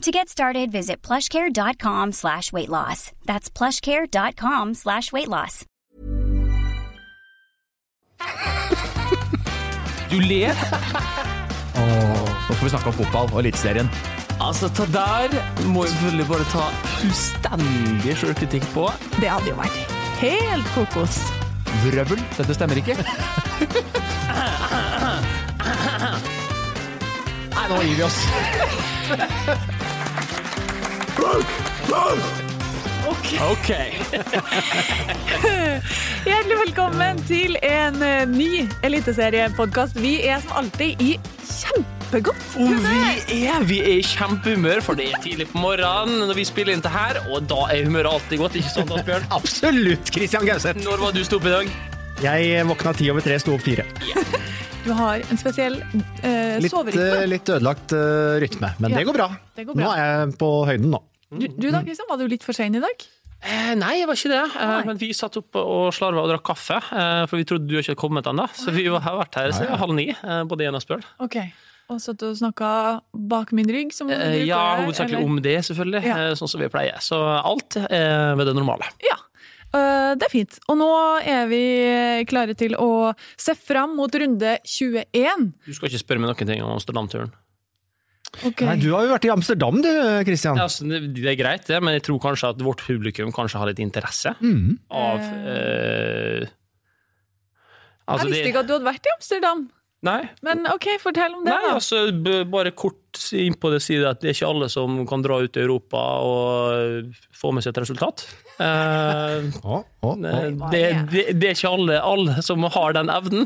[0.00, 3.12] To get started, visit plushcare.com slash weight loss.
[3.26, 5.66] That's plushcare.com slash weight loss.
[10.08, 10.54] Du ler?
[11.76, 13.90] Nå skal vi snakke om fotball og Eliteserien.
[14.40, 15.36] Altså, det der
[15.68, 16.64] må vi selvfølgelig bare ta
[16.96, 18.88] fullstendig sjølkritikk på.
[19.20, 19.76] Det hadde jo vært
[20.22, 21.20] helt kokos.
[21.84, 22.96] Vrøvl, dette stemmer ikke.
[27.52, 28.24] Nei, nå gir vi oss.
[33.40, 33.68] OK.
[36.24, 39.98] Hjertelig velkommen til en eh, ny eliteseriepodkast.
[40.00, 41.10] Vi er som alltid i
[41.44, 43.20] kjempegodt humør.
[43.28, 46.72] vi er, vi er i kjempehumør, for det er tidlig på morgenen når vi spiller
[46.76, 49.28] inn det her, og da er humøret alltid godt, ikke sant, Asbjørn?
[49.40, 50.80] Absolutt, Christian Gauseth.
[50.86, 51.66] Når var du sto opp i dag?
[52.24, 53.84] Jeg våkna ti over tre, sto opp fire.
[54.80, 55.74] Du har en spesiell
[56.24, 57.04] eh, Litt, soverytme.
[57.18, 59.82] eh, litt ødelagt uh, rytme, men Ja, det går det går bra.
[59.84, 61.02] Nå er jeg på høyden nå.
[61.30, 63.04] Du, du da, Kristian, var du litt for sein i dag?
[63.40, 64.40] Eh, nei, jeg var ikke det.
[64.60, 67.76] Eh, men vi satt oppe og slarva og drakk kaffe, eh, for vi trodde du
[67.78, 68.44] ikke hadde kommet ennå.
[68.52, 71.38] Så vi har vært her siden halv ni, eh, både igjen og spør Ok.
[71.90, 72.68] Og satt og snakka
[73.30, 73.92] bak min rygg?
[73.96, 75.26] Som du Eh, bruker ja, hovedsakelig eller?
[75.26, 76.18] om det, selvfølgelig, Ja.
[76.28, 76.98] eh, sånn som vi pleier.
[77.02, 78.86] Så alt er ved det normale.
[79.02, 79.16] Ja.
[79.72, 80.58] Eh, det er fint.
[80.68, 80.90] Og nå
[81.26, 85.52] er vi klare til å se fram mot runde 21.
[85.66, 87.32] Du skal ikke spørre meg noen ting om Amsterdam-turen.
[88.46, 88.62] Ok.
[88.62, 89.90] Nei, du har jo vært i Amsterdam, du,
[90.28, 90.56] Christian.
[90.60, 93.58] Ja, altså, det, det er greit, det, men jeg tror kanskje at vårt publikum kanskje
[93.60, 94.78] har litt interesse mm.
[94.94, 96.46] av eh,
[98.06, 99.68] altså, jeg visste det- ikke at du hadde vært i Amsterdam.
[100.00, 101.74] Nei, Men ok, fortell om det, Nei, da.
[101.76, 105.20] altså, b- bare kort inn på det side at det er ikke alle som kan
[105.20, 108.24] dra ut i Europa og få med seg et resultat.
[108.56, 110.16] Eh, oh, oh, oh.
[110.72, 113.44] det, det, det er ikke alle, alle som har den evnen,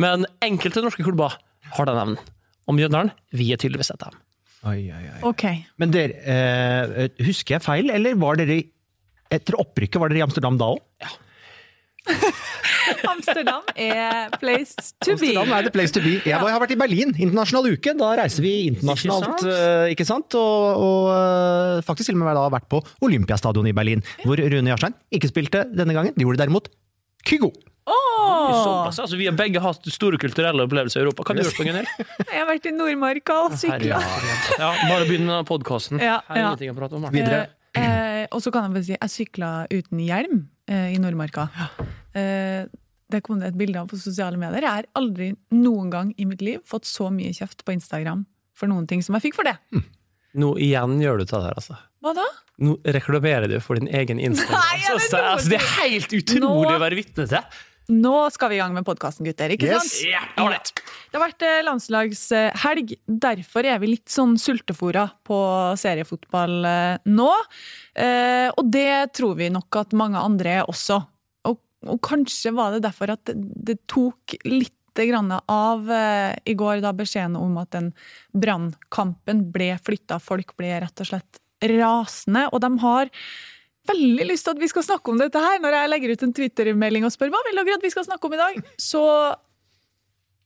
[0.00, 1.36] men enkelte norske klubber
[1.76, 2.30] har den evnen.
[2.70, 4.20] Og Mjøndalen, vi er tydeligvis et av dem.
[4.70, 5.20] Oi, oi, oi.
[5.30, 5.44] Ok.
[5.80, 8.60] Men dere, eh, husker jeg feil, eller var dere
[9.32, 10.80] etter opprykket var dere i Amsterdam da òg?
[13.10, 15.30] Amsterdam er place to be.
[15.30, 16.14] Amsterdam er the place to be.
[16.24, 17.94] Jeg, var, jeg har vært i Berlin, internasjonal uke.
[17.98, 19.54] Da reiser vi internasjonalt, Ikke sant?
[19.54, 20.38] eh, ikke sant?
[20.40, 24.72] Og, og eh, faktisk til og med da vært på Olympiastadion i Berlin, hvor Rune
[24.72, 26.16] Jarstein ikke spilte denne gangen.
[26.16, 26.70] De gjorde derimot
[27.28, 27.52] Kygo.
[27.90, 28.50] Åh!
[28.64, 31.24] Såpass, altså, vi har begge hatt store kulturelle opplevelser i Europa.
[31.26, 31.94] Hva har du gjort på Gunhild?
[32.30, 34.02] Jeg har vært i Nordmarka og sykla.
[34.60, 35.98] Ja, bare begynn med podkasten.
[36.02, 36.50] Ja, Her er ja.
[36.52, 37.06] ingenting å prate om.
[37.06, 37.20] Martin.
[37.20, 37.48] Videre.
[37.78, 40.40] Eh, og så kan jeg bare si, jeg sykla uten hjelm
[40.70, 41.48] eh, i Nordmarka.
[42.14, 42.66] Eh,
[43.10, 44.62] det kom det et bilde av på sosiale medier.
[44.66, 48.24] Jeg har aldri noen gang i mitt liv fått så mye kjeft på Instagram
[48.58, 49.56] for noen ting som jeg fikk for det.
[50.38, 51.78] Nå igjen gjør du det her, altså.
[52.04, 52.26] Hva da?
[52.60, 54.60] Nå reklamerer du for din egen Instagram.
[54.60, 57.58] Nei, ja, det altså, altså, det er helt utrolig Nå- å være vitne til.
[57.90, 59.50] Nå skal vi i gang med podkasten, gutter.
[59.50, 59.82] ikke Yes.
[59.82, 60.10] sant?
[60.12, 60.70] Ja, ålreit.
[61.10, 62.92] Det har vært eh, landslagshelg.
[63.26, 65.38] Derfor er vi litt sånn sultefora på
[65.80, 67.30] seriefotball eh, nå.
[67.98, 71.00] Eh, Og det tror vi nok at mange andre er også.
[71.50, 71.58] Og,
[71.88, 75.86] og kanskje var det derfor at det, tok litt grann av
[76.44, 77.92] i går, da beskjeden om at den
[78.36, 80.18] brannkampen ble flytta.
[80.20, 82.48] Folk ble rett og slett rasende.
[82.52, 83.08] Og de har
[83.90, 85.60] veldig lyst til at vi skal snakke om dette her.
[85.62, 88.30] Når jeg legger ut en Twitter-melding og spør hva vil dere at vi skal snakke
[88.30, 89.06] om i dag, så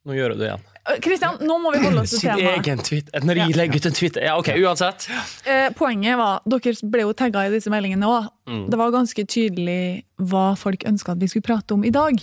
[0.04, 0.64] Nå gjør du det igjen.
[1.00, 3.08] Kristian, nå må vi holde oss til Sin egen tweet.
[3.24, 5.06] Når jeg legger ut en tweet Ja, OK, uansett.
[5.48, 8.28] Eh, poenget var, dere ble jo tagga i disse meldingene òg.
[8.50, 8.66] Mm.
[8.68, 12.20] Det var ganske tydelig hva folk ønska at vi skulle prate om i dag.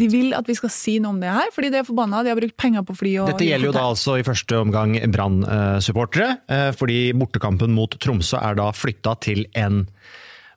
[0.00, 2.22] De vil at vi skal si noe om det her, fordi de er forbanna.
[2.24, 3.14] De har brukt penger på fly.
[3.20, 8.40] og Dette gjelder jo da altså i første omgang Brann-supportere, eh, fordi bortekampen mot Tromsø
[8.40, 9.84] er da flytta til en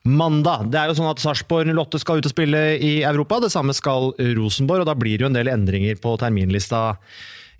[0.03, 0.67] mandag.
[0.71, 3.75] Det er jo sånn at Sarpsborg Lotte skal ut og spille i Europa, det samme
[3.75, 6.89] skal Rosenborg, og da blir det jo en del endringer på terminlista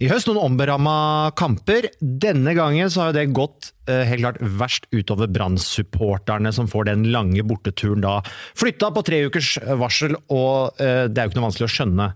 [0.03, 1.87] I høst noen omberamma kamper.
[2.01, 6.89] Denne gangen så har jo det gått eh, helt klart verst utover Brann-supporterne, som får
[6.89, 8.17] den lange borteturen da
[8.59, 12.11] flytta på tre ukers varsel, og eh, det er jo ikke noe vanskelig å skjønne.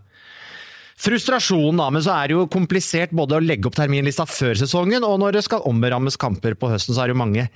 [0.97, 5.05] Frustrasjonen, da, men så er det jo komplisert både å legge opp terminlista før sesongen,
[5.07, 7.47] og når det skal omberammes kamper på høsten, så er det jo mange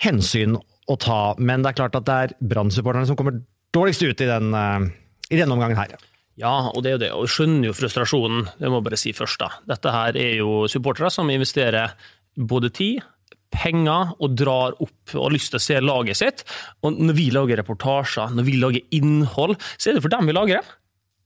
[0.00, 0.56] hensyn
[0.90, 1.20] å ta.
[1.38, 3.40] Men det er klart at det er Brann-supporterne som kommer
[3.74, 4.88] dårligst ut i, den, eh,
[5.30, 5.94] i denne omgangen her.
[6.40, 7.12] Ja, og det er jo det.
[7.14, 9.40] Og jeg skjønner jo frustrasjonen, det må jeg bare si først.
[9.42, 9.50] da.
[9.68, 11.96] Dette her er jo supportere som investerer
[12.38, 13.02] både tid,
[13.50, 16.44] penger og drar opp og har lyst til å se laget sitt.
[16.86, 20.36] Og når vi lager reportasjer, når vi lager innhold, så er det for dem vi
[20.36, 20.76] lager det.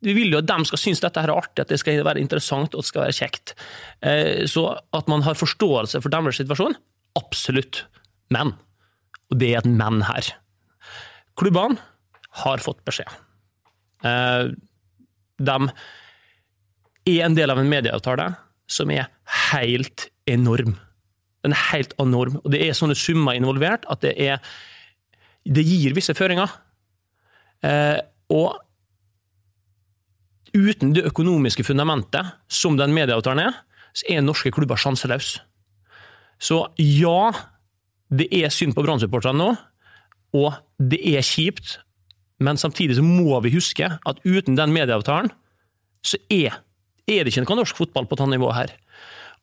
[0.04, 2.20] Vi vil jo at de skal synes dette her er artig, at det skal være
[2.20, 3.54] interessant og det skal være kjekt.
[4.04, 6.76] Eh, så at man har forståelse for deres situasjon,
[7.16, 7.84] absolutt.
[8.34, 8.52] Men,
[9.34, 10.30] og det er et men her,
[11.38, 11.80] klubbene
[12.44, 13.10] har fått beskjed.
[14.06, 14.54] Eh,
[15.42, 15.56] de
[17.10, 18.28] er en del av en medieavtale
[18.70, 19.08] som er
[19.50, 20.76] helt enorm.
[21.44, 24.38] Den er helt enorm, og det er sånne summer involvert at det er
[25.44, 26.48] Det gir visse føringer.
[27.60, 27.98] Eh,
[28.32, 28.56] og
[30.56, 33.58] uten det økonomiske fundamentet som den medieavtalen er,
[33.92, 35.42] så er norske klubber sjanseløse.
[36.40, 37.28] Så ja,
[38.14, 39.54] det er synd på Brann-supporterne nå,
[40.34, 41.78] og det er kjipt
[42.42, 45.30] men samtidig så må vi huske at uten den medieavtalen,
[46.04, 46.58] så er,
[47.08, 48.74] er det ikke noe norsk fotball på dette nivået her.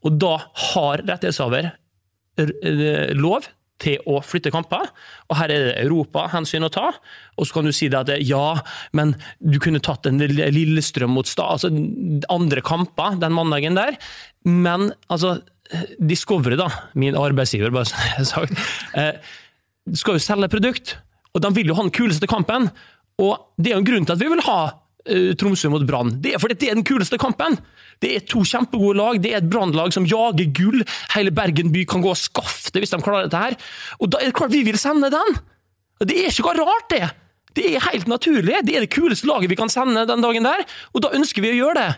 [0.06, 0.35] Og da
[0.73, 1.71] har rettighetshaver
[3.18, 3.47] lov
[3.81, 4.91] til å flytte kamper.
[5.29, 6.91] Og her er det Europa-hensyn å ta.
[7.38, 8.59] Og så kan du si det at ja,
[8.97, 11.71] men du kunne tatt en Lillestrøm mot Stad, altså
[12.33, 13.97] andre kamper den mandagen der.
[14.45, 15.39] Men altså,
[16.00, 16.68] Discovery, da,
[17.00, 18.63] min arbeidsgiver, bare så jeg har sagt,
[19.00, 19.33] eh,
[19.97, 20.95] skal jo selge produkt.
[21.31, 22.69] Og de vil jo ha den kuleste kampen.
[23.21, 26.15] Og det er jo en grunn til at vi vil ha uh, Tromsø mot Brann.
[26.23, 27.59] Det er fordi det er den kuleste kampen!
[28.01, 29.19] Det er to kjempegode lag.
[29.21, 30.81] Det er et Brann-lag som jager gull.
[31.13, 33.57] Hele Bergen by kan gå og skaffe det hvis de klarer dette her.
[34.01, 35.38] Og da er det klart vi vil sende den!
[36.01, 37.12] Det er ikke noe rart, det!
[37.53, 38.63] Det er helt naturlig.
[38.65, 40.63] Det er det kuleste laget vi kan sende den dagen der,
[40.95, 41.89] og da ønsker vi å gjøre det.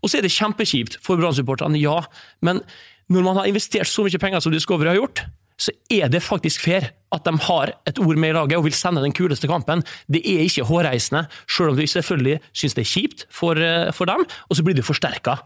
[0.00, 1.98] Og så er det kjempekjipt for Brann-supporterne, ja,
[2.46, 2.62] men
[3.10, 5.24] når man har investert så mye penger som Discovery har gjort,
[5.60, 8.76] så er det faktisk fair at de har et ord med i laget og vil
[8.76, 9.82] sende den kuleste kampen.
[10.08, 14.08] Det er ikke hårreisende, selv om vi selvfølgelig syns det er kjipt for, eh, for
[14.08, 15.36] dem, og så blir det forsterka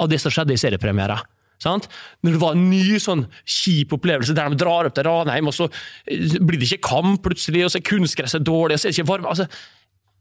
[0.00, 1.20] av det som skjedde i seriepremiera.
[1.62, 1.86] Sant?
[2.24, 5.54] Når det var en ny sånn kjip opplevelse der de drar opp til Ranheim, og
[5.54, 5.68] så
[6.08, 8.98] eh, blir det ikke kamp plutselig, og så er kunstgresset dårlig, og så er det
[8.98, 9.46] ikke varme altså,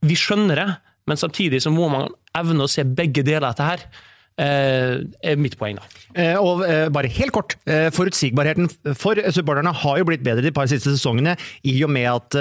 [0.03, 0.69] Vi skjønner det,
[1.07, 3.87] men samtidig så må man evne å se begge deler av dette her.
[4.33, 5.83] Eh, er mitt poeng, da.
[6.17, 7.53] Eh, og eh, bare helt kort.
[7.93, 11.35] Forutsigbarheten for supporterne har jo blitt bedre de par siste sesongene,
[11.69, 12.37] i og med at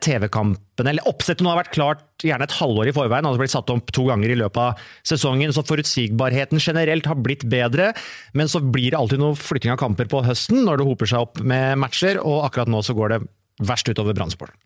[0.00, 3.72] TV-kampene, eller oppsettet nå har vært klart gjerne et halvår i forveien, altså blitt satt
[3.72, 5.52] opp to ganger i løpet av sesongen.
[5.56, 7.92] Så forutsigbarheten generelt har blitt bedre,
[8.36, 11.28] men så blir det alltid noe flytting av kamper på høsten når det hoper seg
[11.28, 13.20] opp med matcher, og akkurat nå så går det
[13.68, 14.56] verst utover Brannsport.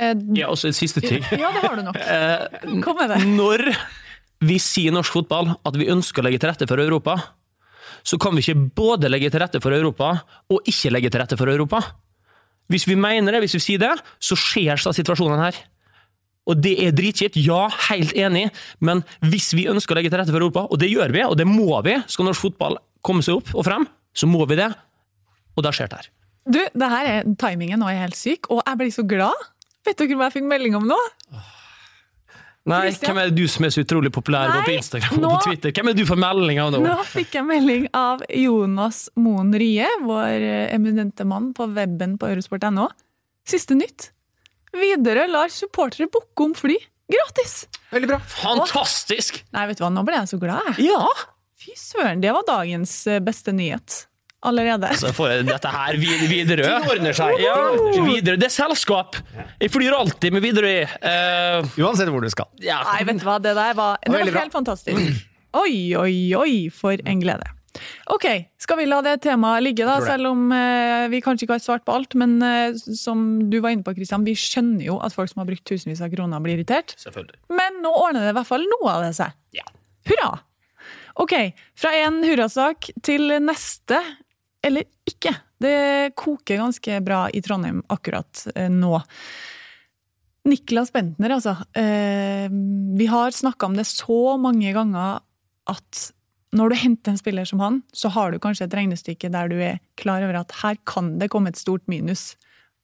[0.00, 1.22] Ja, også en siste ting.
[1.30, 2.00] Ja, det har du nok.
[2.86, 3.20] Kom med det.
[3.36, 3.68] Når
[4.48, 7.18] vi sier i norsk fotball at vi ønsker å legge til rette for Europa,
[8.04, 10.10] så kan vi ikke både legge til rette for Europa
[10.52, 11.80] og ikke legge til rette for Europa.
[12.72, 15.58] Hvis vi mener det, hvis vi sier det, så skjer så situasjonen her.
[16.48, 18.50] Og det er dritkjipt, ja, helt enig,
[18.84, 21.38] men hvis vi ønsker å legge til rette for Europa, og det gjør vi, og
[21.40, 24.68] det må vi, skal norsk fotball komme seg opp og frem, så må vi det,
[25.56, 26.10] og da skjer det her.
[26.44, 29.48] Du, det her er, timingen nå er helt syk, og jeg blir så glad.
[29.88, 31.00] Vet dere hva jeg fikk melding om nå?
[32.64, 33.10] Nei, Christian?
[33.10, 35.74] hvem er det du som er så utrolig populær Nei, på Instagram og på Twitter?
[35.76, 36.80] Hvem er det du får melding av nå?
[36.86, 42.88] Nå fikk jeg melding av Jonas Moen Rye, vår eminente mann på weben på eurosport.no.
[43.44, 44.08] Siste nytt.
[44.74, 46.78] Widerøe lar supportere booke om fly.
[47.12, 47.66] Gratis!
[47.92, 48.18] Veldig bra.
[48.32, 49.42] Fantastisk!
[49.52, 50.88] Nei, vet du hva, nå ble jeg så glad, jeg.
[50.88, 51.04] Ja!
[51.60, 54.06] Fy søren, det var dagens eh, beste nyhet.
[54.44, 54.90] Allerede.
[55.00, 56.68] Så får jeg dette her vid- Widerøe.
[56.84, 57.40] Ting ordner seg.
[57.40, 57.56] Ja,
[58.04, 58.36] videre.
[58.40, 59.16] Det er selskap!
[59.62, 60.84] Jeg flyr alltid med Widerøe.
[61.00, 62.50] Uh, Uansett hvor du skal.
[62.60, 62.82] ja.
[62.92, 65.24] Nei, vet du hva, det der var, det var helt fantastisk.
[65.54, 67.46] Oi, oi, oi, for en glede.
[68.14, 68.24] Ok,
[68.62, 71.84] skal vi la det temaet ligge, da, selv om eh, vi kanskje ikke har svart
[71.86, 72.14] på alt.
[72.20, 75.48] Men eh, som du var inne på, Christian, vi skjønner jo at folk som har
[75.48, 76.94] brukt tusenvis av kroner, blir irritert.
[77.02, 77.40] Selvfølgelig.
[77.50, 79.34] Men nå ordner det i hvert fall noe av det seg.
[79.58, 79.66] Ja.
[80.10, 80.34] Hurra!
[81.22, 81.32] Ok,
[81.78, 84.00] fra en hurrasak til neste,
[84.64, 85.34] eller ikke.
[85.60, 88.96] Det koker ganske bra i Trondheim akkurat eh, nå.
[90.44, 91.56] Niklas Bentner, altså.
[91.76, 92.48] Eh,
[92.98, 95.22] vi har snakka om det så mange ganger
[95.70, 96.02] at
[96.54, 99.56] når du henter en spiller som han, så har du kanskje et regnestykke der du
[99.58, 102.34] er klar over at her kan det komme et stort minus,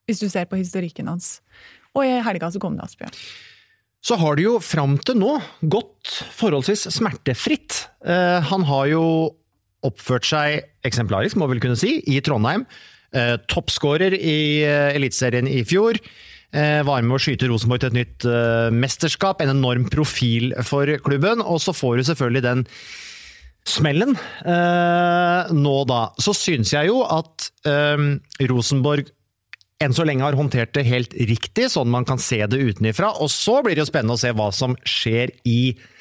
[0.09, 1.39] hvis du ser på historikken hans.
[1.95, 3.15] Og i helga så kom det, Asbjørn.
[4.03, 7.85] så har det jo fram til nå gått forholdsvis smertefritt.
[8.03, 9.05] Eh, han har jo
[9.87, 12.67] oppført seg eksemplarisk, må vi vel kunne si, i Trondheim.
[13.17, 15.99] Eh, Toppskårer i eh, Eliteserien i fjor.
[16.51, 19.43] Eh, var med å skyte Rosenborg til et nytt eh, mesterskap.
[19.43, 21.43] En enorm profil for klubben.
[21.43, 22.67] Og så får du selvfølgelig den
[23.69, 24.15] smellen
[25.53, 25.99] nå, da.
[26.17, 27.51] Så syns jeg jo at
[28.49, 29.11] Rosenborg
[29.81, 33.15] enn så lenge har håndtert det helt riktig, sånn man kan se det utenifra.
[33.21, 36.00] Og så blir det jo spennende å se hva som skjer i eh,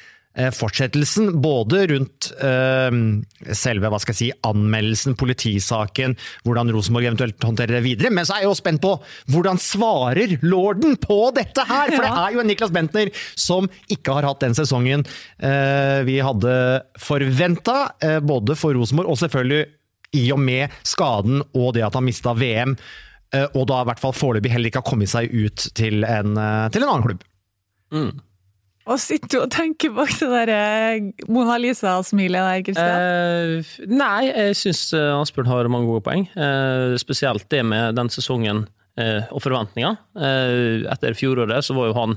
[0.54, 1.32] fortsettelsen.
[1.42, 2.98] Både rundt eh,
[3.56, 6.14] selve hva skal jeg si, anmeldelsen, politisaken,
[6.46, 8.12] hvordan Rosenborg eventuelt håndterer det videre.
[8.14, 8.94] Men så er jeg jo spent på
[9.32, 11.92] hvordan svarer lorden på dette her!
[11.92, 15.04] For det er jo en Niklas Bentner som ikke har hatt den sesongen
[15.42, 16.54] eh, vi hadde
[17.00, 19.66] forventa, eh, både for Rosenborg og selvfølgelig
[20.16, 22.74] i og med skaden og det at han mista VM.
[23.34, 26.34] Eh, og da i hvert fall foreløpig heller ikke har kommet seg ut til en,
[26.38, 27.22] eh, til en annen klubb.
[27.94, 28.29] Og
[28.98, 33.06] sitter du og tenker bak det der eh, Mona Lisa-smilet der, Kristian?
[33.06, 36.26] Eh, nei, jeg syns Asbjørn har mange gode poeng.
[36.34, 38.64] Eh, spesielt det med den sesongen
[39.00, 39.98] eh, og forventninger.
[40.16, 42.16] Eh, etter fjoråret så var jo han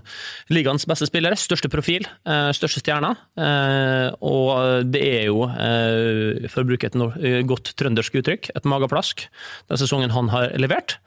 [0.53, 3.13] ligaens beste spiller, største profil, eh, største stjerne.
[3.37, 8.69] Eh, og det er jo, eh, for å bruke et eh, godt trøndersk uttrykk, et
[8.69, 9.27] mageplask
[9.69, 10.97] den sesongen han har levert.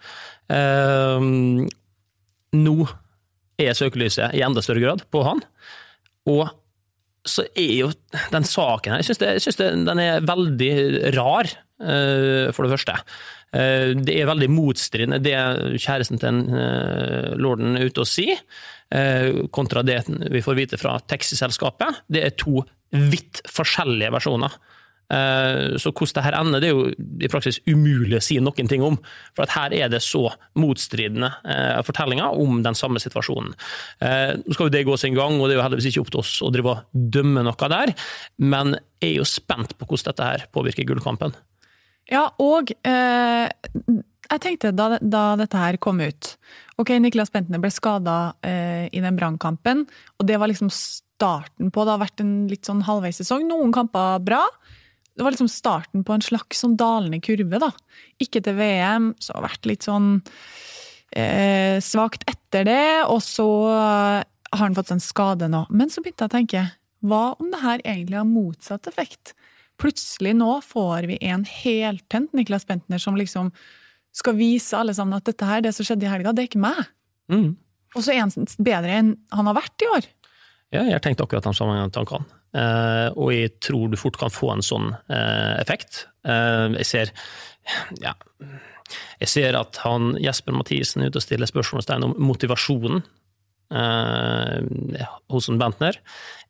[0.53, 1.27] Eh,
[2.57, 2.77] nå
[3.61, 5.43] er søkelyset i enda større grad på han.
[6.29, 6.49] Og
[7.27, 7.89] så er jo
[8.31, 10.73] den saken her Jeg syns, den er veldig
[11.17, 11.49] rar,
[11.83, 12.95] eh, for det første.
[13.57, 15.35] Eh, det er veldig motstridende det
[15.83, 18.41] kjæresten til uh, lorden er ute og sier,
[18.95, 22.03] eh, kontra det vi får vite fra taxiselskapet.
[22.11, 24.55] Det er to vidt forskjellige versjoner.
[25.13, 26.89] Eh, Så hvordan det her ender, det er jo
[27.23, 28.99] i praksis umulig å si noen ting om.
[29.37, 30.25] For her er det så
[30.59, 33.55] motstridende eh, fortellinger om den samme situasjonen.
[34.01, 36.13] Eh, Nå skal jo det gå sin gang, og det er jo heldigvis ikke opp
[36.15, 37.95] til oss å drive og dømme noe der,
[38.39, 41.35] men jeg er jo spent på hvordan dette her påvirker gullkampen.
[42.11, 43.47] Ja, og eh,
[44.27, 46.37] jeg tenkte da, da dette her kom ut
[46.79, 49.87] Ok, Niklas Bentner ble skada eh, i den brannkampen,
[50.21, 53.47] og det var liksom starten på Det har vært en litt sånn halvveis sesong.
[53.49, 54.43] Noen kamper bra.
[55.17, 57.71] Det var liksom starten på en slags sånn dalende kurve, da.
[58.23, 60.11] Ikke til VM, så har det vært litt sånn
[61.17, 65.65] eh, svakt etter det, og så har han fått seg en skade nå.
[65.73, 66.65] Men så begynte jeg å tenke,
[67.07, 69.35] hva om det her egentlig har motsatt effekt?
[69.81, 73.53] Plutselig nå får vi en heltent Niklas Bentner som liksom
[74.17, 76.63] skal vise alle sammen at dette her, det som skjedde i helga, det er ikke
[76.63, 76.79] meg.
[77.33, 77.51] Mm.
[77.97, 78.33] Og så er han
[78.65, 80.09] bedre enn han har vært i år.
[80.75, 82.27] Ja, jeg har tenkt akkurat de samme tankene.
[82.57, 86.07] Eh, og jeg tror du fort kan få en sånn eh, effekt.
[86.27, 87.13] Eh, jeg ser
[88.01, 88.15] ja,
[89.21, 93.03] jeg ser at han, Jesper Mathisen er ute og stiller spørsmålstegn om motivasjonen
[93.75, 95.99] eh, hos en Bentner.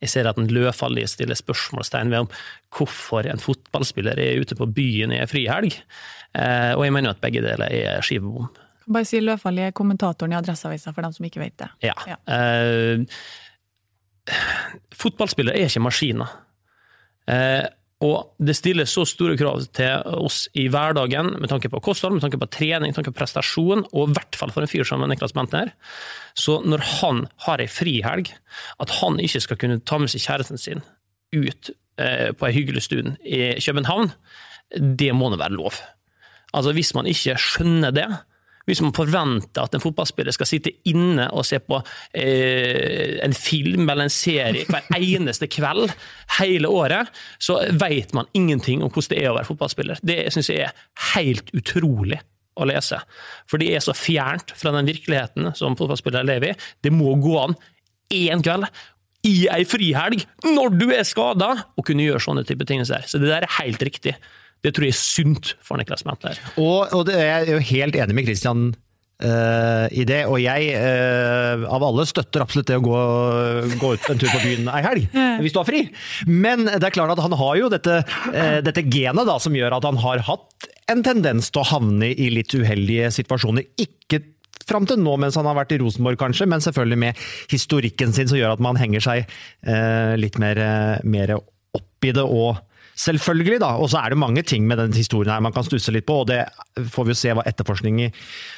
[0.03, 2.31] Jeg ser at en Løfaldli stiller spørsmålstegn ved om
[2.77, 5.79] hvorfor en fotballspiller er ute på byen i en frihelg.
[6.37, 8.51] Eh, og jeg mener at begge deler er skivebom.
[8.85, 11.73] Kan Bare si Løfaldli er kommentatoren i Adresseavisa, for dem som ikke vet det.
[11.89, 11.97] Ja.
[12.07, 12.21] Ja.
[14.97, 16.31] Fotballspillere er ikke maskiner.
[17.31, 17.67] Eh,
[18.05, 22.27] og det stilles så store krav til oss i hverdagen med tanke på kosthold, med
[22.27, 25.05] tanke på trening, med tanke på prestasjon, og i hvert fall for en fyr som
[25.09, 25.73] Niklas Bentner.
[26.37, 28.35] Så når han har ei frihelg,
[28.85, 30.85] at han ikke skal kunne ta med seg kjæresten sin
[31.33, 34.13] ut eh, på ei hyggelig stund i København,
[34.77, 35.81] det må nå være lov.
[36.53, 38.09] Altså Hvis man ikke skjønner det,
[38.67, 41.79] hvis man forventer at en fotballspiller skal sitte inne og se på
[42.19, 45.93] eh, en film eller en serie hver eneste kveld
[46.41, 50.03] hele året, så vet man ingenting om hvordan det er å være fotballspiller.
[50.03, 52.19] Det syns jeg er helt utrolig
[52.57, 52.99] å lese.
[53.47, 56.61] For det er så fjernt fra den virkeligheten som fotballspillere lever i.
[56.83, 57.57] Det må gå an
[58.13, 58.67] én kveld
[59.27, 62.85] i ei frihelg, når du er skada, å kunne gjøre sånne type ting.
[62.87, 64.15] Så det der er helt riktig.
[64.67, 66.41] Det tror jeg er sunt for Niklas Mantler.
[66.59, 68.65] Og, og det er jeg jo helt enig med Christian
[69.23, 73.01] uh, i det, og jeg uh, av alle støtter absolutt det å gå,
[73.79, 75.07] gå ut en tur på byen ei helg,
[75.45, 75.85] hvis du har fri.
[76.27, 79.79] Men det er klart at han har jo dette, uh, dette genet da, som gjør
[79.79, 83.71] at han har hatt en tendens til å havne i litt uheldige situasjoner.
[83.83, 84.25] Ikke
[84.67, 88.31] fram til nå mens han har vært i Rosenborg, kanskje, men selvfølgelig med historikken sin
[88.31, 90.59] som gjør at man henger seg eh, litt mer,
[91.07, 92.25] mer opp i det.
[92.25, 92.66] og
[92.97, 93.75] Selvfølgelig, da.
[93.77, 96.23] Og så er det mange ting med den historien her man kan stusse litt på,
[96.23, 96.41] og det
[96.93, 98.11] får vi jo se hva etterforskning i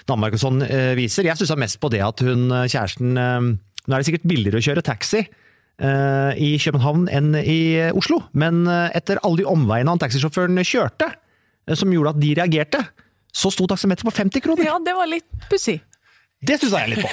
[0.09, 1.26] Danmark og sånn eh, viser.
[1.26, 3.49] Jeg stussa mest på det at hun eh, kjæresten eh,
[3.88, 5.23] Nå er det sikkert billigere å kjøre taxi
[5.80, 11.07] i København enn i Oslo, men etter alle de omveiene han taxisjåføren kjørte,
[11.78, 12.83] som gjorde at de reagerte,
[13.33, 14.66] så sto taksameteret på 50 kroner.
[14.68, 15.78] Ja, det var litt pussig.
[16.38, 17.09] Det stussa jeg litt på.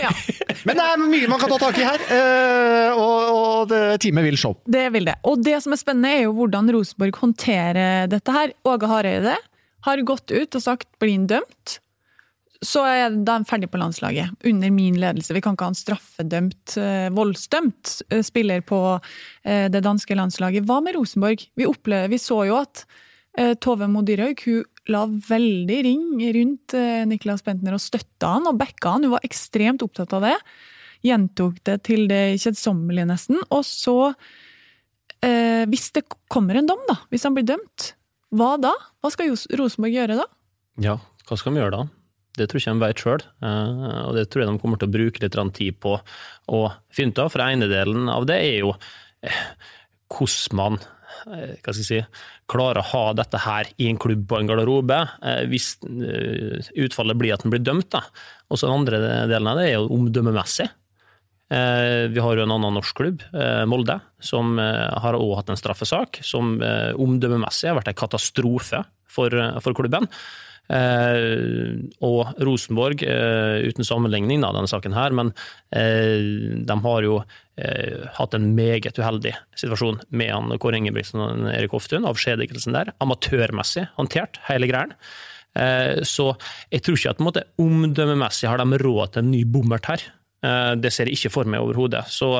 [0.70, 4.22] Men det er mye man kan ta tak i her, eh, og, og det, time
[4.26, 4.54] vil show.
[4.70, 5.16] Det vil det.
[5.26, 8.54] Og det som er spennende, er jo hvordan Rosenborg håndterer dette her.
[8.70, 9.34] Åge Hareide
[9.86, 11.80] har gått ut og sagt blir han dømt,
[12.66, 14.38] så er de ferdig på landslaget.
[14.46, 15.34] Under min ledelse.
[15.34, 18.82] Vi kan ikke ha en straffedømt, eh, voldsdømt eh, spiller på
[19.46, 20.66] det danske landslaget.
[20.70, 21.50] Hva med Rosenborg?
[21.58, 22.86] Vi, opplever, vi så jo at
[23.62, 24.40] Tove Mo Dyrhaug
[24.92, 29.08] la veldig ring rundt eh, Niklas Bentner og støtta han og backa han.
[29.08, 30.36] Hun var ekstremt opptatt av det.
[31.06, 33.42] Gjentok det til det kjedsommelige, nesten.
[33.54, 34.14] Og så,
[35.26, 37.92] eh, hvis det kommer en dom, da, hvis han blir dømt,
[38.36, 38.74] hva da?
[39.02, 40.26] Hva skal Rosenborg gjøre da?
[40.82, 41.86] Ja, hva skal de gjøre da?
[42.36, 44.90] Det tror jeg ikke de vet sjøl, eh, og det tror jeg de kommer til
[44.90, 45.96] å bruke litt tid på
[46.52, 46.62] å
[46.92, 47.32] finne ut av.
[47.32, 48.74] For ene delen av det er jo
[49.24, 49.46] eh,
[50.12, 50.82] hvordan man
[51.26, 52.00] hva skal jeg si,
[52.52, 57.20] klarer å ha dette her i en klubb og en garderobe, eh, hvis eh, utfallet
[57.20, 57.92] blir at den blir dømt.
[57.96, 58.04] da.
[58.50, 60.70] Og så Den andre delen av det er jo omdømmemessig.
[61.46, 63.22] Vi har jo en annen norsk klubb,
[63.70, 69.78] Molde, som har også hatt en straffesak som omdømmemessig har vært en katastrofe for, for
[69.78, 70.10] klubben.
[70.66, 75.32] Eh, og Rosenborg, eh, uten sammenligning av denne saken her, men
[75.76, 77.22] eh, de har jo
[77.56, 82.04] hatt en meget uheldig situasjon med han Kåre Ingebrigtsen og Erik Hoftun.
[82.04, 82.90] Avskjedigelsen der.
[83.00, 84.92] Amatørmessig håndtert, hele greien.
[86.04, 86.26] Så
[86.68, 90.04] jeg tror ikke at måte, omdømmemessig har de råd til en ny bommert her.
[90.76, 92.04] Det ser jeg ikke for meg overhodet.
[92.12, 92.34] Så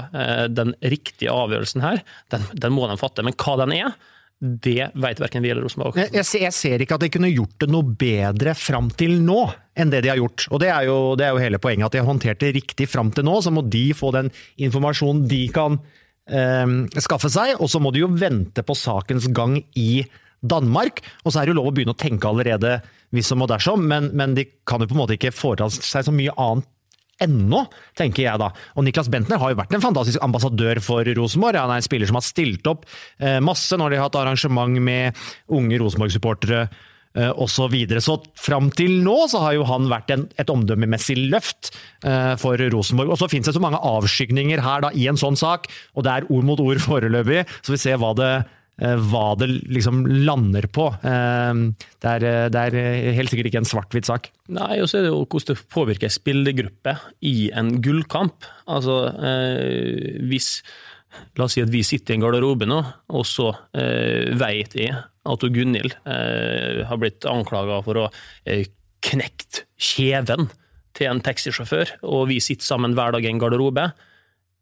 [0.52, 2.04] den riktige avgjørelsen her,
[2.36, 3.24] den, den, må de fatte.
[3.24, 3.96] Men hva den er,
[4.40, 5.98] det vet verken vi eller Rosenborg.
[5.98, 9.46] Jeg, jeg, ser ikke at de kunne gjort det noe bedre fram til nå
[9.80, 10.48] enn det de har gjort.
[10.52, 11.88] Og det er jo, det er jo hele poenget.
[11.88, 14.30] At de har håndtert det riktig fram til nå, så må de få den
[14.68, 15.80] informasjonen de kan
[16.28, 16.76] eh,
[17.08, 17.56] skaffe seg.
[17.64, 20.04] Og så må de jo vente på sakens gang i
[20.46, 21.02] Danmark.
[21.24, 22.80] Og så er det jo lov å begynne å tenke allerede
[23.16, 26.12] hvis og dersom, men, men de kan jo på en måte ikke foreta seg så
[26.12, 26.68] mye annet
[27.24, 27.64] ennå,
[27.98, 28.50] tenker jeg da.
[28.76, 31.60] Og Niklas Bentner har jo vært en fantastisk ambassadør for Rosenborg.
[31.62, 32.84] Han er en spiller som har stilt opp
[33.20, 37.54] eh, masse når de har hatt arrangement med unge Rosenborg-supportere eh, osv.
[37.56, 38.04] Så, videre.
[38.04, 41.72] så fram til nå så har jo han vært en, et omdømmemessig løft
[42.04, 43.16] eh, for Rosenborg.
[43.16, 46.14] Og så finnes det så mange avskygninger her da, i en sånn sak, og det
[46.18, 48.34] er ord mot ord foreløpig, så vi ser hva det
[48.76, 50.90] hva det liksom lander på.
[51.00, 51.62] Eh,
[52.04, 54.32] det er, eh, det er helt sikkert ikke en svart-hvitt sak.
[54.52, 58.50] Nei, og så er det jo hvordan det påvirker spillergruppe i en gullkamp.
[58.68, 59.00] Altså,
[60.28, 60.60] hvis
[61.36, 62.80] La oss si at vi sitter i en garderobe nå,
[63.16, 68.10] og så eh, vet jeg at Gunhild eh, har blitt anklaga for å
[68.48, 68.68] eh,
[69.06, 70.50] knekt kjeven
[70.96, 73.90] til en taxisjåfør, og vi sitter sammen hver dag i en garderobe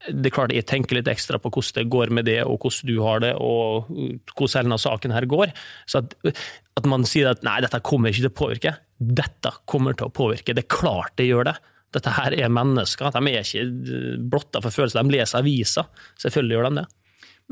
[0.09, 2.89] det er klart jeg tenker litt ekstra på hvordan det går med det, og hvordan
[2.89, 3.87] du har det, og
[4.35, 5.53] hvordan denne saken her går.
[5.87, 8.75] Så at, at, man sier at nei, dette kommer ikke til å påvirke.
[8.97, 10.55] Dette kommer til å påvirke.
[10.55, 11.55] Det er klart det gjør det.
[11.93, 13.13] Dette her er mennesker.
[13.13, 15.05] De er ikke blotta for følelser.
[15.05, 16.05] De leser aviser.
[16.21, 16.87] Selvfølgelig gjør de det.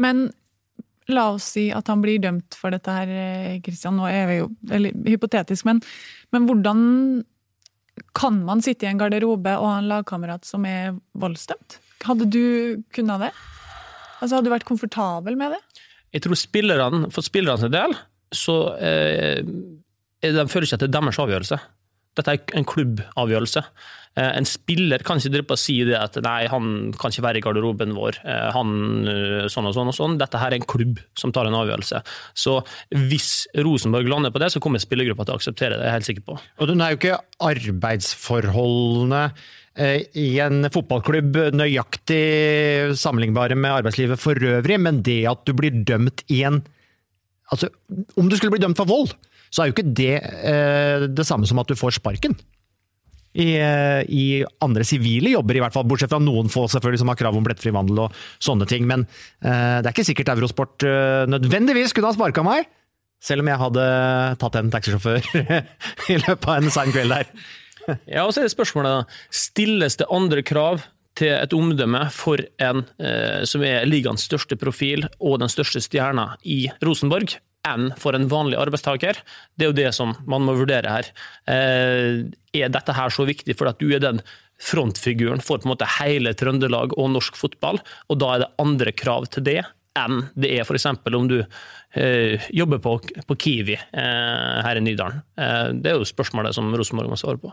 [0.01, 0.23] Men
[1.11, 3.11] la oss si at han blir dømt for dette her,
[3.65, 3.99] Kristian.
[3.99, 5.81] Nå er vi jo eller, hypotetisk, men,
[6.33, 6.81] men hvordan
[8.17, 11.79] kan man sitte i en garderobe og ha en lagkamerat som er voldsdømt?
[12.07, 13.31] Hadde du kunnet det?
[14.21, 15.61] Altså, Hadde du vært komfortabel med det?
[16.11, 17.95] Jeg tror spillerne, For spillernes del
[18.31, 19.41] så eh,
[20.23, 21.57] de føler ikke at det er deres avgjørelse.
[22.17, 23.63] Dette er en klubbavgjørelse.
[24.19, 27.39] Eh, en spiller kan ikke drive og si det at nei, han kan ikke være
[27.39, 28.74] i garderoben vår, eh, han
[29.08, 30.17] eh, sånn og sånn og sånn.
[30.19, 32.02] Dette her er en klubb som tar en avgjørelse.
[32.36, 32.58] Så
[32.91, 36.10] hvis Rosenborg lander på det, så kommer spillergruppa til å akseptere det, jeg er helt
[36.10, 36.38] sikker på.
[36.60, 37.21] Og den er jo ikke
[37.54, 39.24] arbeidsforholdene
[40.19, 46.26] i en fotballklubb nøyaktig sammenlignbare med arbeidslivet for øvrig, men det at du blir dømt
[46.28, 46.60] i en
[47.52, 47.67] Altså,
[48.15, 49.10] om du skulle bli dømt for vold,
[49.51, 52.37] så er jo ikke det eh, det samme som at du får sparken
[53.31, 54.25] i, eh, i
[54.63, 57.45] andre sivile jobber, i hvert fall, bortsett fra noen få selvfølgelig som har krav om
[57.45, 58.87] blettfri vandel og sånne ting.
[58.89, 62.67] Men eh, det er ikke sikkert Eurosport eh, nødvendigvis kunne ha sparka meg,
[63.21, 63.89] selv om jeg hadde
[64.41, 65.27] tatt en taxisjåfør
[66.13, 67.29] i løpet av en sein kveld der.
[68.15, 69.21] ja, og så er det spørsmålet, da.
[69.43, 70.83] Stilles det andre krav
[71.19, 76.33] til et omdømme for en eh, som er ligaens største profil og den største stjerna
[76.43, 77.37] i Rosenborg?
[77.67, 79.19] Enn for en vanlig arbeidstaker.
[79.56, 81.12] Det er jo det som man må vurdere her.
[81.50, 82.24] Eh,
[82.58, 84.24] er dette her så viktig fordi at du er den
[84.62, 88.93] frontfiguren for på en måte hele Trøndelag og norsk fotball, og da er det andre
[88.93, 89.62] krav til det
[90.00, 90.86] enn det er f.eks.
[90.88, 92.93] om du eh, jobber på,
[93.28, 95.19] på Kiwi eh, her i Nydalen.
[95.82, 97.52] Det er jo spørsmålet som Rosenborg må svare på.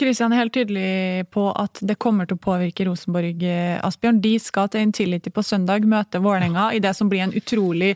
[0.00, 3.42] Kristian er helt tydelig på at det kommer til å påvirke Rosenborg.
[3.84, 7.90] Asbjørn, de skal til Intility på søndag møte Vålerenga i det som blir en utrolig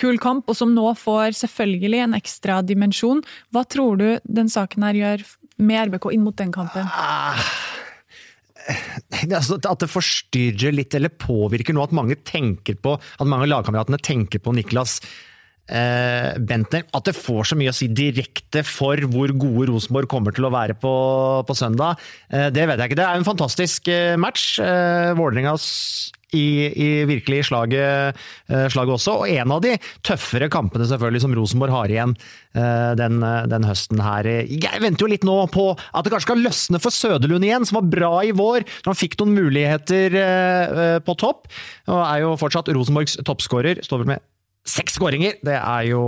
[0.00, 3.22] kul kamp, og som nå får selvfølgelig en ekstra dimensjon.
[3.54, 5.28] Hva tror du den saken her gjør
[5.62, 6.88] med RBK inn mot den kampen?
[6.90, 7.38] Ah,
[9.28, 13.54] altså, at det forstyrrer litt, eller påvirker noe at mange tenker på, at mange av
[13.58, 14.98] lagkameratene tenker på Niklas
[15.68, 16.86] eh, Bentner.
[16.96, 20.52] At det får så mye å si direkte for hvor gode Rosenborg kommer til å
[20.54, 20.94] være på,
[21.46, 23.00] på søndag, eh, det vet jeg ikke.
[23.00, 24.54] Det er en fantastisk eh, match.
[24.62, 25.56] Eh, Vålerenga
[26.34, 28.18] i, i, virkelig slaget,
[28.50, 29.16] eh, slaget, også.
[29.22, 34.02] Og en av de tøffere kampene selvfølgelig som Rosenborg har igjen eh, den, den, høsten
[34.04, 34.28] her.
[34.50, 37.80] Jeg venter jo litt nå på at det kanskje skal løsne for Søderlund igjen, som
[37.80, 38.66] var bra i vår.
[38.84, 40.20] når Han fikk noen muligheter
[41.04, 41.48] på topp,
[41.90, 43.82] og er jo fortsatt Rosenborgs toppskårer.
[43.86, 44.30] Står vel med
[44.64, 45.34] Seks skåringer!
[45.44, 46.04] Det er jo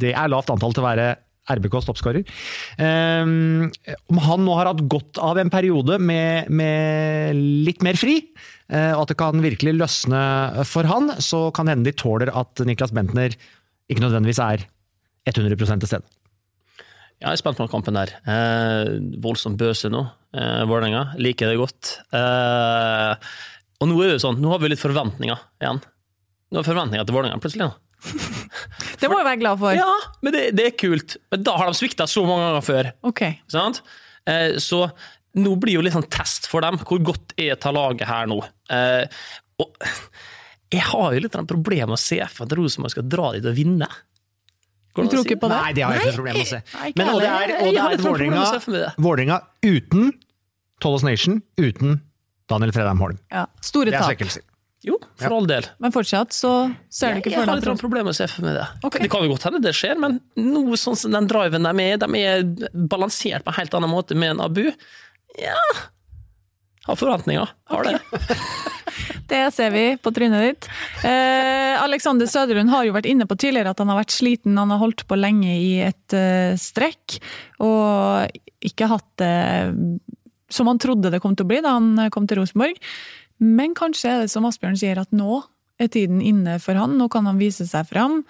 [0.00, 1.10] det er lavt antall til å være
[1.50, 2.26] RBKs toppskårer.
[2.78, 3.70] Um,
[4.12, 8.20] om han nå har hatt godt av en periode med, med litt mer fri,
[8.70, 10.20] og at det kan virkelig løsne
[10.68, 13.34] for han, så kan det hende de tåler at Niklas Bentner
[13.90, 14.62] ikke nødvendigvis er
[15.26, 16.06] 100% til stede.
[17.20, 18.14] Jeg er spent på kampen der.
[18.24, 21.18] Eh, voldsom bøse nå, eh, Vålerenga.
[21.20, 21.98] Liker det godt.
[22.16, 23.28] Eh,
[23.80, 25.82] og nå er det jo sånn, nå har vi litt forventninger igjen.
[26.50, 27.68] Nå har forventninger til Vålerenga plutselig.
[27.68, 27.74] nå.
[29.00, 29.76] Det må vi være glad for.
[29.76, 29.88] Ja,
[30.24, 31.18] men det, det er kult.
[31.32, 32.88] Men da har de svikta så mange ganger før.
[33.08, 33.22] Ok.
[33.52, 33.82] Sant?
[34.28, 34.86] Eh, så
[35.40, 36.80] nå blir jo litt sånn test for dem.
[36.88, 38.40] Hvor godt er ta laget her nå?
[38.70, 39.22] Eh,
[39.60, 39.88] og
[40.76, 43.56] jeg har jo litt problemer med å se for at Rosenborg skal dra dit og
[43.58, 43.90] vinne.
[44.90, 45.56] Du tror ikke på det?
[45.62, 46.60] Nei, det har jeg ikke problem med å se.
[46.98, 50.14] Men, og det er, og det er Vålerenga, Vålerenga uten
[50.82, 52.00] Tollos Nation, uten
[52.50, 53.20] Daniel Fredheim Holm.
[53.30, 54.10] Ja, store Det er tap.
[54.10, 54.46] svekkelser.
[54.82, 55.66] Jo, for all del.
[55.78, 56.50] Men fortsatt så
[56.88, 58.66] ser du ikke jeg har deg litt problemer med å se for meg det.
[58.88, 59.04] Okay.
[59.04, 62.00] Det kan jo godt hende det skjer, men noe sånn som den driven de er,
[62.00, 62.44] de er
[62.88, 64.64] balansert på en helt annen måte med en Abu.
[65.38, 65.60] Ja
[66.88, 67.48] Har forventninger.
[67.70, 67.98] Har det.
[69.30, 70.66] Det ser vi på trynet ditt.
[71.06, 74.58] Eh, Alexander Søderlund har jo vært inne på tidligere at han har vært sliten.
[74.58, 77.20] Han har holdt på lenge i et eh, strekk,
[77.62, 79.36] og ikke hatt det
[80.50, 82.80] som han trodde det kom til å bli da han kom til Rosenborg.
[83.38, 85.44] Men kanskje er det som Asbjørn sier, at nå
[85.80, 86.98] er tiden inne for han.
[86.98, 88.24] Nå kan han vise seg fram.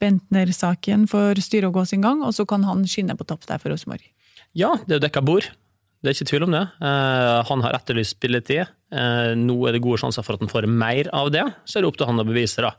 [0.00, 3.58] Bentner-saken får styre og gå sin gang, og så kan han skinne på topp der
[3.58, 4.06] for Rosenborg.
[4.54, 5.50] Ja, det er jo dekka bord.
[6.02, 6.62] Det er ikke tvil om det.
[6.82, 8.70] Eh, han har etterlyst spilletid.
[8.90, 11.44] Eh, nå er det gode sjanser for at han får mer av det.
[11.62, 12.72] Så er det opp til han å bevise det.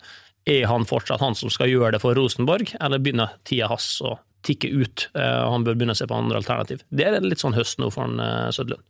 [0.51, 4.17] Er han fortsatt han som skal gjøre det for Rosenborg, eller begynner tida hans å
[4.43, 5.05] tikke ut?
[5.15, 6.83] Eh, han bør begynne å se på andre alternativ.
[6.91, 8.83] Det er litt sånn høst nå for han, Sødlund.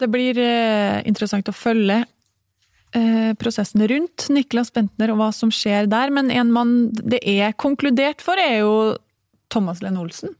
[0.00, 0.40] Det blir
[1.06, 2.00] interessant å følge
[3.38, 8.24] prosessen rundt Niklas Bentner og hva som skjer der, men en mann det er konkludert
[8.24, 8.72] for, er jo
[9.52, 10.34] Thomas Lenn Olsen.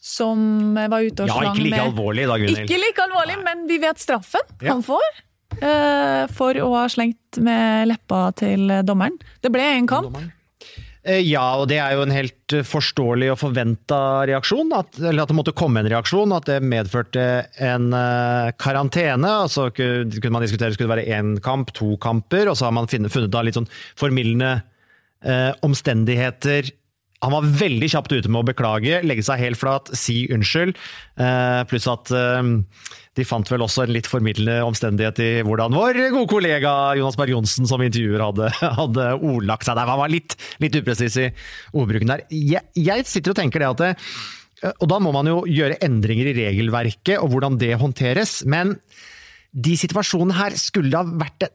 [0.00, 2.64] Som var ute og Ja, slang ikke like med alvorlig da, Gunhild.
[2.68, 4.72] Ikke like alvorlig, men vi vet straffen Ja.
[4.74, 5.22] han får.
[5.56, 9.16] Uh, for å ha slengt med leppa til dommeren.
[9.42, 10.18] Det ble en kamp.
[11.06, 14.72] Eh, Ja, og det er jo en helt eh, forståelig og forventa reaksjon.
[14.74, 16.34] At, eller at det måtte komme en reaksjon.
[16.34, 19.30] At det medførte en eh, karantene.
[19.46, 22.90] altså kunne man diskutere skulle det være én kamp, to kamper, og så har man
[22.90, 24.62] funnet, funnet da litt sånn formildende
[25.22, 26.72] eh, omstendigheter.
[27.24, 30.76] Han var veldig kjapt ute med å beklage, legge seg helt flat, si unnskyld.
[31.16, 32.50] Eh, pluss at eh,
[33.16, 37.32] de fant vel også en litt formidlende omstendighet i hvordan vår gode kollega Jonas Berg
[37.32, 38.50] Johnsen som intervjuer hadde,
[38.80, 39.88] hadde ordlagt seg der.
[39.88, 41.28] Han var litt, litt upresis i
[41.72, 42.26] ordbruken der.
[42.32, 43.92] Jeg, jeg sitter og tenker det at det,
[44.76, 48.42] Og da må man jo gjøre endringer i regelverket og hvordan det håndteres.
[48.44, 48.76] Men
[49.56, 51.48] de situasjonene her skulle da vært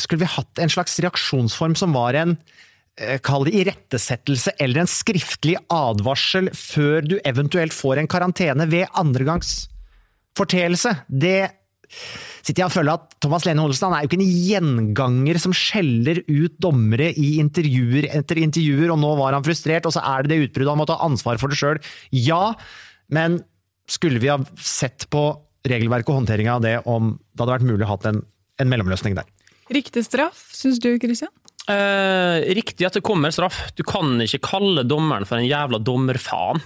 [0.00, 2.62] Skulle vi hatt en slags reaksjonsform som var en eh,
[3.26, 9.64] Kall det irettesettelse eller en skriftlig advarsel før du eventuelt får en karantene ved andregangs
[10.38, 10.92] forteelse.
[11.08, 11.48] Det
[12.44, 16.22] sitter jeg og føler at Thomas Lene Olsen er jo ikke en gjenganger som skjeller
[16.28, 20.34] ut dommere i intervjuer etter intervjuer, og nå var han frustrert, og så er det
[20.34, 21.80] det utbruddet, han må ta ansvar for det sjøl.
[22.14, 22.54] Ja,
[23.14, 23.40] men
[23.90, 25.26] skulle vi ha sett på
[25.66, 28.22] regelverket og håndteringa av det om det hadde vært mulig å ha en,
[28.60, 29.28] en mellomløsning der?
[29.72, 31.32] Riktig straff, syns du, Christian?
[31.64, 33.62] Eh, riktig at det kommer straff.
[33.76, 36.60] Du kan ikke kalle dommeren for en jævla dommerfaen.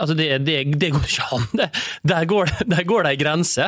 [0.00, 1.42] Altså det, det, det går ikke an.
[1.58, 1.66] Det,
[2.08, 3.66] der, går, der går det ei grense.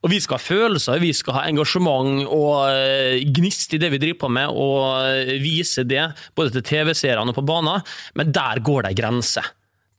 [0.00, 4.00] Og vi skal ha følelser, vi skal ha engasjement og eh, gnist i det vi
[4.00, 7.84] driver på med, og eh, vise det både til TV-seerne og på banen,
[8.16, 9.44] men der går det ei grense.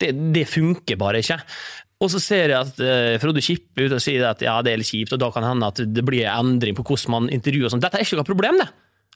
[0.01, 1.37] Det, det funker bare ikke.
[2.01, 4.77] Og så ser jeg at uh, Frode Kippe er og sier at ja, det er
[4.77, 7.29] litt kjipt, og da kan det hende at det blir en endring på hvordan man
[7.33, 7.81] intervjuer og.
[7.81, 8.67] Dette er ikke noe problem, det.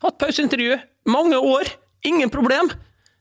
[0.02, 0.80] Hatt pauseintervju.
[1.12, 1.70] Mange år.
[2.08, 2.72] Ingen problem.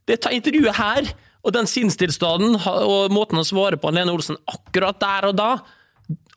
[0.09, 1.11] Det tar intervjuet her,
[1.45, 5.51] og den sinnstilstanden og måten å svare på Lene Olsen akkurat der og da,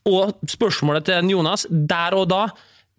[0.08, 2.46] og spørsmålet til Jonas der og da,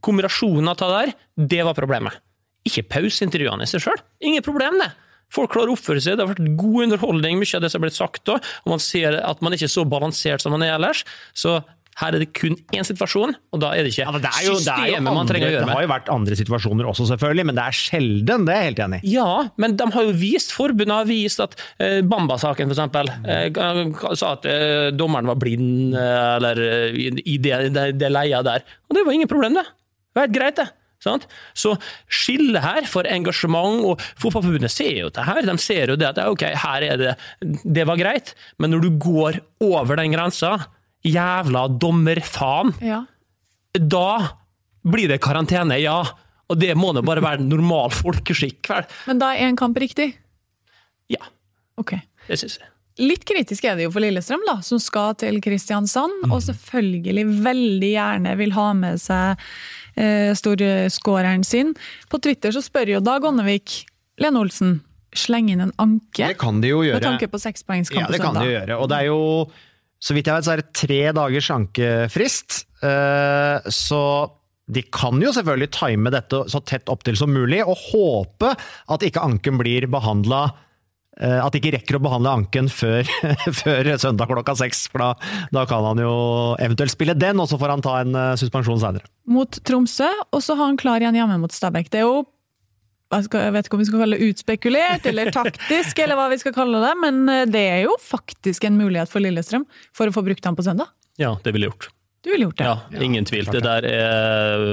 [0.04, 1.14] kombinasjonen av det der,
[1.52, 2.16] det var problemet.
[2.64, 4.00] Ikke pauseintervjuene i seg sjøl.
[4.24, 4.90] Ingen problem, det.
[5.32, 7.88] Folk klarer å oppføre seg, det har vært god underholdning, mye av det som har
[7.88, 10.76] blitt sagt òg, og man ser at man ikke er så balansert som man er
[10.76, 11.02] ellers.
[11.36, 11.58] Så
[12.00, 14.56] Her er det kun én situasjon, og da er det ikke Ja, det, er jo,
[14.58, 17.58] det, er systemet man trenger å det har jo vært andre situasjoner også, selvfølgelig, men
[17.58, 18.46] det er sjelden.
[18.48, 19.12] Det er jeg helt enig i.
[19.14, 19.30] Ja,
[19.62, 24.34] men de har jo vist, forbundet har vist at uh, Bamba-saken for eksempel, eh, sa
[24.34, 26.62] at uh, dommeren var blind, uh, eller
[26.94, 28.66] i det, det, det leia der.
[28.88, 29.66] Og det var ingen problem, det.
[29.68, 30.70] Det var helt greit, det.
[31.04, 31.26] Sant?
[31.56, 31.74] Så
[32.08, 35.42] skillet her for engasjement, og Fotballforbundet ser jo det her.
[35.44, 37.12] De ser jo det at ok, her er det
[37.64, 40.56] Det var greit, men når du går over den grensa,
[41.04, 43.04] jævla dommerfaen, Ja.
[43.74, 44.38] da
[44.84, 46.02] blir det karantene, ja.
[46.50, 48.84] Og det må det bare være normal folkeskikk, vel?
[49.08, 50.14] Men da er en kamp riktig?
[51.08, 51.22] Ja,
[51.78, 51.94] Ok.
[52.28, 52.68] det syns jeg.
[52.96, 57.90] Litt kritisk er det jo for Lillestrøm, da, som skal til Kristiansand, og selvfølgelig veldig
[57.90, 59.36] gjerne vil ha med seg
[59.96, 61.74] eh, storskåreren sin.
[62.08, 63.84] På Twitter så spør jo Dag Ånnevik
[64.22, 64.76] Lene Olsen
[65.14, 67.00] sleng inn en anke Det kan de jo gjøre.
[67.00, 68.78] med tanke på sekspoengskamp Ja, det kan de jo gjøre.
[68.80, 69.50] Og det er jo,
[70.04, 72.64] så vidt jeg vet, så er det tre dagers ankefrist.
[72.84, 74.00] Eh, Så
[74.68, 79.24] de kan jo selvfølgelig time dette så tett opptil som mulig, og håpe at ikke
[79.24, 80.46] anken blir behandla
[81.14, 83.06] At de ikke rekker å behandle anken før,
[83.60, 85.10] før søndag klokka seks, for da,
[85.54, 86.14] da kan han jo
[86.58, 89.06] eventuelt spille den, og så får han ta en eh, suspensjon seinere.
[89.30, 91.92] Mot Tromsø, og så har han klar igjen hjemme mot Stabæk.
[91.92, 92.24] Det er jo
[93.12, 96.54] jeg vet ikke om vi skal kalle det utspekulert eller taktisk, eller hva vi skal
[96.56, 100.24] kalle det, men eh, det er jo faktisk en mulighet for Lillestrøm for å få
[100.26, 100.90] brukt han på søndag.
[101.20, 101.90] Ja, det ville jeg gjort.
[102.24, 102.64] Du ville gjort det?
[102.64, 103.50] Ja, ingen tvil.
[103.52, 104.64] Det der er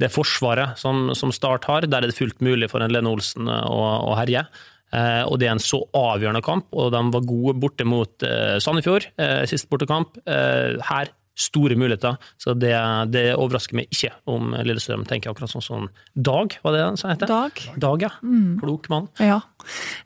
[0.00, 1.84] det Forsvaret som, som Start har.
[1.84, 4.46] Der er det fullt mulig for en Lene Olsen å, å herje.
[4.96, 8.56] Eh, og det er en så avgjørende kamp, og de var gode borte mot eh,
[8.64, 10.16] Sandefjord, eh, sist bortekamp.
[10.24, 12.74] Eh, her store muligheter, så det,
[13.14, 17.30] det overrasker meg ikke om Lillestrøm tenker akkurat sånn som Dag, var det han heter?
[17.30, 17.62] Dag.
[17.78, 18.12] Dag, ja.
[18.58, 19.08] Klok mann.
[19.22, 19.40] Ja.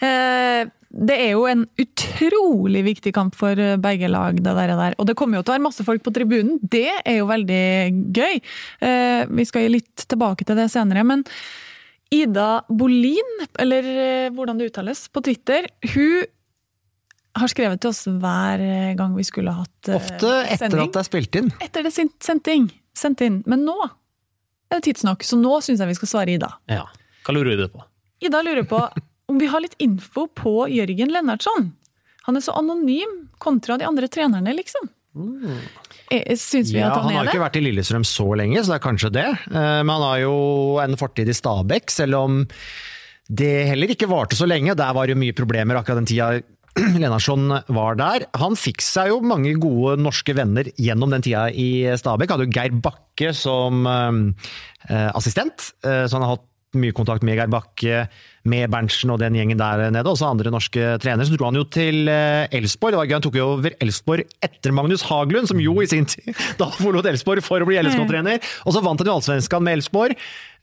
[0.04, 4.74] Eh, det er jo en utrolig viktig kamp for eh, begge lag, det der.
[4.76, 4.96] der.
[5.00, 6.58] Og det kommer jo til å være masse folk på tribunen.
[6.60, 7.64] Det er jo veldig
[8.12, 8.42] gøy.
[8.84, 11.06] Eh, vi skal gi litt tilbake til det senere.
[11.08, 11.24] Men
[12.12, 16.28] Ida Bolin, eller eh, hvordan det uttales, på Twitter, hun
[17.38, 18.62] har skrevet til oss hver
[18.98, 20.00] gang vi skulle hatt sending.
[20.02, 20.82] Ofte etter sending.
[20.88, 21.50] at det er spilt inn.
[21.64, 22.66] Etter det er sendt inn.
[22.94, 23.38] Sendt inn.
[23.48, 26.50] Men nå er det tidsnok, så nå syns jeg vi skal svare Ida.
[26.68, 26.84] Ja.
[27.26, 27.84] Hva lurer du på?
[28.24, 28.80] Ida lurer på
[29.32, 31.70] om vi har litt info på Jørgen Lennartson.
[32.26, 34.90] Han er så anonym kontra de andre trenerne, liksom.
[36.12, 38.60] Eh, Syns vi Ja, at han han har er ikke vært i Lillestrøm så lenge,
[38.62, 39.26] så det er kanskje det.
[39.50, 40.34] Eh, Men han har jo
[40.84, 42.46] en fortid i Stabæk, selv om
[43.32, 44.74] det heller ikke varte så lenge.
[44.76, 46.42] Der var det jo mye problemer akkurat den tida
[47.02, 48.24] Lenarsson var der.
[48.40, 52.32] Han fikk seg jo mange gode norske venner gjennom den tida i Stabekk.
[52.32, 56.48] Hadde jo Geir Bakke som eh, assistent, eh, så han har hatt
[56.80, 58.06] mye kontakt med Geir Bakke,
[58.48, 61.28] med Berntsen og den gjengen der nede, også andre norske trenere.
[61.28, 62.82] Så dro han jo til Elsborg.
[62.82, 62.92] Elfsborg.
[62.92, 66.06] Det var gøy, Han tok jo over Elfsborg etter Magnus Haglund, som jo i sin
[66.08, 68.40] tid da forlot Elfsborg for å bli LSK-trener.
[68.66, 70.16] Og så vant han jo Allsvenskan med Elfsborg,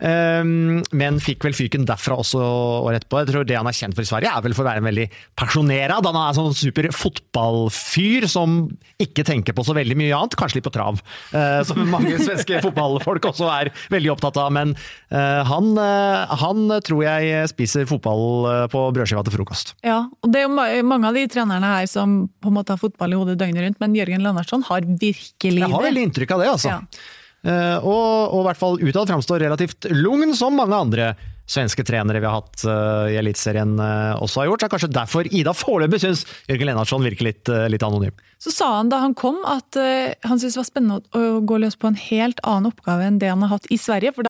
[0.06, 3.22] ehm, men fikk vel fyken derfra også året etterpå.
[3.24, 4.89] Jeg tror det han er kjent for i Sverige, er vel for å være en
[4.89, 5.08] veldig
[5.39, 6.10] pasjonerad.
[6.10, 8.62] Han er en sånn super fotballfyr som
[9.02, 11.02] ikke tenker på så veldig mye annet, kanskje litt på trav.
[11.34, 14.52] eh, som mange svenske fotballfolk også er veldig opptatt av.
[14.56, 19.74] Men eh, han, eh, han tror jeg spiser fotball eh, på brødskiva til frokost.
[19.86, 22.82] Ja, og det er jo mange av de trenerne her som på en måte har
[22.82, 25.66] fotball i hodet døgnet rundt, men Jørgen Lennartson har virkelig det.
[25.66, 26.76] Jeg har veldig inntrykk av det, altså.
[26.76, 27.10] Ja.
[27.50, 31.12] Eh, og, og i hvert fall utad framstår relativt lugn, som mange andre
[31.50, 34.62] svenske trenere vi har hatt eh, i Eliteserien også har gjort.
[34.62, 38.18] Så er kanskje derfor Ida foreløpig syns Jørgen Lennartson virker litt, litt anonym.
[38.42, 41.80] Så sa han da han kom at han syntes det var spennende å gå løs
[41.80, 44.14] på en helt annen oppgave enn det han har hatt i Sverige.
[44.16, 44.30] For da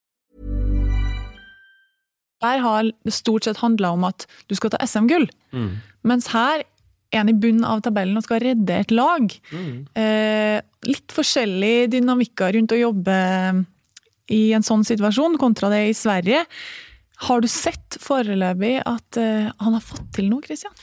[2.41, 5.27] Der har det stort sett handla om at du skal ta SM-gull.
[6.07, 6.63] Mens her
[7.11, 9.27] er en i bunnen av tabellen og skal redde et lag.
[9.99, 13.17] Eh, litt forskjellige dynamikker rundt å jobbe
[14.31, 16.45] i en sånn situasjon kontra det i Sverige.
[17.27, 20.73] Har du sett foreløpig at eh, han har fått til noe, Christian?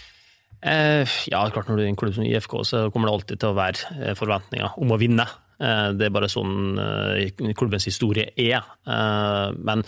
[0.63, 3.43] Eh, ja, klart når du er i en klubb som IFK, så kommer det alltid
[3.43, 5.27] til å være eh, forventninger om å vinne.
[5.59, 8.67] Eh, det er bare sånn eh, klubbens historie er.
[8.87, 9.83] Eh, men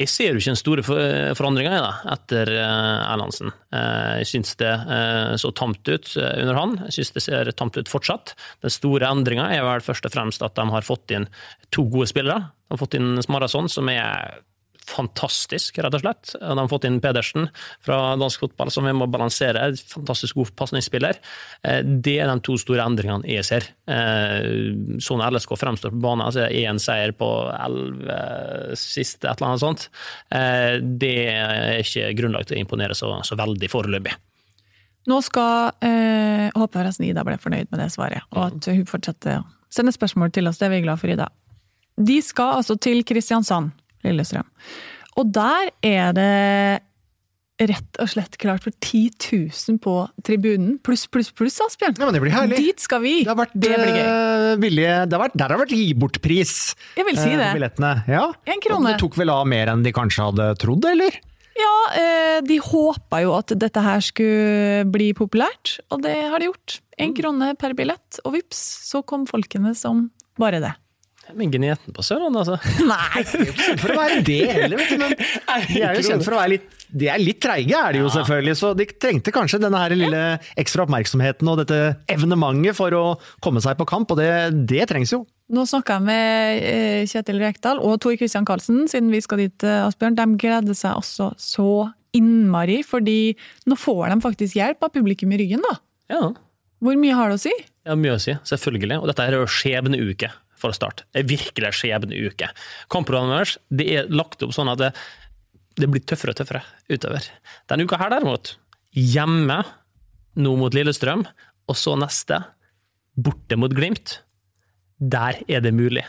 [0.00, 1.76] jeg ser jo ikke den store for- forandringa
[2.14, 3.52] etter eh, Erlandsen.
[3.72, 6.74] Eh, Jeg syns det eh, så tamt ut under han.
[6.88, 8.34] Jeg syns det ser tamt ut fortsatt.
[8.64, 11.28] Den store endringa er vel først og fremst at de har fått inn
[11.70, 12.50] to gode spillere.
[12.66, 14.40] De har fått inn Smarason, som er
[14.88, 16.32] fantastisk, rett og slett.
[16.40, 17.48] De har fått inn Pedersen
[17.84, 19.66] fra dansk fotball, som vi må balansere.
[19.92, 21.20] Fantastisk god pasningsspiller.
[21.64, 23.68] Eh, Det er de to store endringene jeg ser.
[23.88, 29.64] Eh, Sånn LSK fremstår på banen, altså én seier på elleve siste, et eller annet
[29.64, 29.88] sånt.
[30.30, 34.14] Eh, Det er ikke grunnlag til å imponere så, så veldig foreløpig.
[35.06, 39.40] Nå skal eh, Håper forresten Ida ble fornøyd med det svaret, og at hun fortsetter
[39.42, 40.60] å sende spørsmål til oss.
[40.60, 41.28] Det er vi glad for, Ida.
[42.00, 43.72] De skal altså til Kristiansand,
[44.04, 44.48] Lillestrøm.
[45.20, 46.32] Og der er det
[47.62, 49.12] rett og slett klart for 10
[49.70, 49.92] 000 på
[50.26, 50.72] tribunen.
[50.82, 51.94] Pluss, pluss, pluss, Asbjørn.
[52.00, 52.58] Ja, men det blir herlig.
[52.58, 53.12] Dit skal vi!
[53.22, 54.00] Det har vært, det blir gøy.
[54.00, 56.54] eh, billige, det har vært, der har vært gi bort-pris.
[56.98, 57.52] Jeg vil si eh, det.
[57.54, 57.92] Billettene.
[58.10, 58.24] Ja.
[58.50, 58.90] En krone.
[58.90, 61.20] Det tok vel av mer enn de kanskje hadde trodd, eller?
[61.54, 66.50] Ja, eh, de håpa jo at dette her skulle bli populært, og det har de
[66.50, 66.80] gjort.
[66.98, 68.58] Én krone per billett, og vips,
[68.90, 70.08] så kom folkene som
[70.42, 70.74] bare det.
[71.32, 72.58] Men gneten på Sørlandet, altså.
[72.92, 73.22] Nei!
[73.24, 74.98] de er ikke kjent For å være det heller, vet du.
[75.00, 78.02] Men de er jo kjent for å være litt De er litt treige, er de
[78.02, 78.56] jo selvfølgelig.
[78.60, 80.22] Så de trengte kanskje denne her lille
[80.60, 81.80] ekstra oppmerksomheten og dette
[82.12, 83.04] evenementet for å
[83.44, 84.30] komme seg på kamp, og det,
[84.68, 85.24] det trengs jo.
[85.54, 89.66] Nå snakka jeg med eh, Kjetil Rekdal og Tor Christian Karlsen, siden vi skal dit,
[89.66, 90.16] eh, Asbjørn.
[90.16, 93.34] De gleder seg altså så innmari, fordi
[93.68, 95.76] nå får de faktisk hjelp av publikum i ryggen, da.
[96.14, 96.30] Ja.
[96.84, 97.52] Hvor mye har det å si?
[97.84, 99.00] Ja, mye å si, selvfølgelig.
[99.02, 100.30] Og dette er jo skjebneuke
[100.64, 101.06] for å starte.
[101.12, 102.50] Det er virkelig en skjebneuke.
[102.92, 104.90] Kampprogrammet deres det er lagt opp sånn at det,
[105.80, 107.28] det blir tøffere og tøffere utover.
[107.70, 108.56] Denne uka her derimot,
[108.96, 109.60] hjemme
[110.40, 111.24] nå mot Lillestrøm,
[111.70, 112.40] og så neste,
[113.14, 114.18] borte mot Glimt.
[114.98, 116.04] Der er det mulig.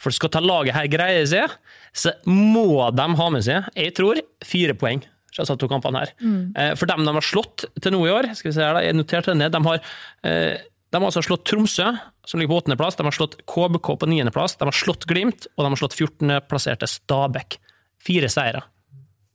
[0.00, 1.52] For skal ta laget her greie seg,
[1.94, 5.04] så må de ha med seg, jeg tror, fire poeng.
[5.34, 6.12] fra disse to kampene her.
[6.22, 6.76] Mm.
[6.78, 8.94] For dem de har slått til nå i år, skal vi se her da, jeg
[8.94, 9.80] noterte det ned, de har,
[10.22, 10.60] eh,
[10.94, 11.88] de har altså slått Tromsø,
[12.22, 15.64] som ligger på åttendeplass, de har slått KBK på niendeplass, de har slått Glimt, og
[15.64, 17.58] de har slått 14.-plasserte Stabæk.
[18.04, 18.60] Fire seire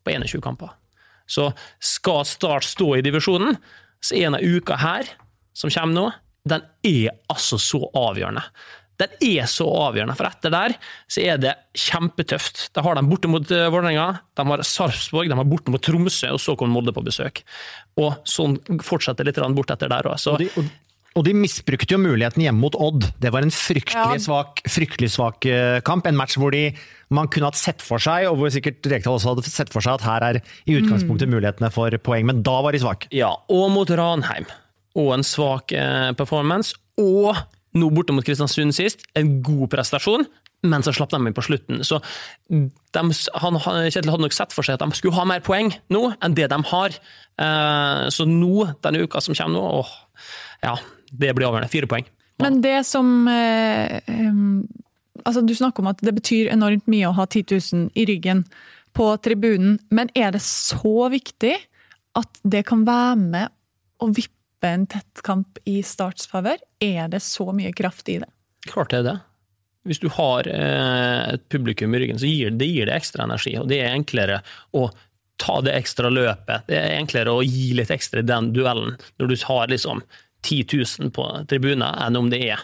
[0.05, 0.71] på 21 kamper.
[1.27, 1.49] Så
[1.83, 3.59] skal Start stå i divisjonen,
[3.99, 5.11] så er denne uka her,
[5.51, 6.07] som kommer nå,
[6.47, 8.45] den er altså så avgjørende.
[8.99, 10.75] Den er så avgjørende, for etter der
[11.11, 12.69] så er det kjempetøft.
[12.75, 16.33] Da har de borte mot uh, Vålerenga, de har Sarpsborg, de har borte mot Tromsø,
[16.35, 17.43] og så kommer Molde på besøk.
[17.99, 20.19] Og sånn fortsetter litt bort etter der òg.
[20.31, 20.71] Og og,
[21.17, 23.07] og de misbrukte jo muligheten hjemme mot Odd.
[23.19, 24.23] Det var en fryktelig Ja.
[24.23, 26.05] svak, fryktelig svak eh, kamp.
[26.07, 26.67] En match hvor de,
[27.09, 29.97] man kunne hatt sett for seg, og hvor sikkert Rekdal også hadde sett for seg
[29.97, 33.09] at her er i utgangspunktet mulighetene for poeng, men da var de svake.
[33.11, 34.45] Ja, og mot Ranheim.
[34.99, 36.75] Og en svak eh, performance.
[37.01, 37.35] Og
[37.77, 40.23] nå borte mot Kristiansund sist, en god prestasjon,
[40.67, 41.81] men så slapp de inn på slutten.
[41.87, 42.01] Så
[42.51, 42.65] de,
[42.99, 46.01] han, han- Kjetil hadde nok sett for seg at de skulle ha mer poeng nå
[46.21, 46.97] enn det de har.
[47.39, 49.93] Eh, så nå, denne uka som kommer nå, åh,
[50.65, 50.73] ja,
[51.11, 51.71] det blir avgjørende.
[51.71, 52.07] Fire poeng.
[52.39, 53.99] Men det som eh,
[55.27, 58.45] Altså, du snakker om at det betyr enormt mye å ha 10 000 i ryggen
[58.95, 61.57] på tribunen, men er det så viktig
[62.17, 63.51] at det kan være med
[63.99, 66.57] å vippe en tettkamp i Starts favør?
[66.79, 68.29] Er det så mye kraft i det?
[68.71, 69.17] Klart det er det.
[69.87, 73.57] Hvis du har eh, et publikum i ryggen, så gir det, gir det ekstra energi.
[73.59, 74.41] Og det er enklere
[74.75, 74.87] å
[75.39, 76.67] ta det ekstra løpet.
[76.67, 80.03] Det er enklere å gi litt ekstra i den duellen når du har liksom
[80.45, 80.65] 10
[81.03, 82.63] 000 på tribuner enn om det er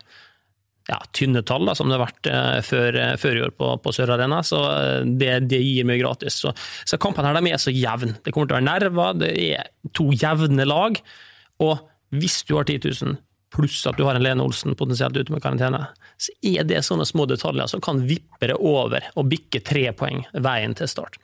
[0.88, 3.72] ja, tynne tall, da, som det har vært eh, før, eh, før i år på,
[3.82, 4.42] på Sør Arena.
[4.46, 6.38] Så eh, det, det gir mye gratis.
[6.44, 6.54] Så,
[6.86, 8.20] så kampene her er så jevne.
[8.22, 11.00] Det kommer til å være nerver, det er to jevne lag.
[11.66, 11.80] Og
[12.16, 13.18] hvis du har 10 000,
[13.56, 15.88] pluss at du har en Lene Olsen potensielt ute med karantene,
[16.22, 20.26] så er det sånne små detaljer som kan vippe det over og bikke tre poeng
[20.46, 21.18] veien til start.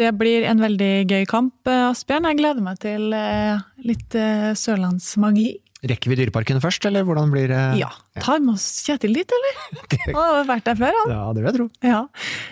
[0.00, 2.24] Det blir en veldig gøy kamp, eh, Asbjørn.
[2.30, 5.50] Jeg gleder meg til eh, litt eh, sørlandsmagi.
[5.90, 7.60] Rekker vi Dyreparken først, eller hvordan blir det?
[7.80, 7.88] Ja.
[8.20, 9.60] Tar med oss Kjetil dit, eller?
[10.14, 11.12] Han har vært der før, han.
[11.12, 11.68] Ja, det vil jeg tro.
[11.88, 12.00] Ja.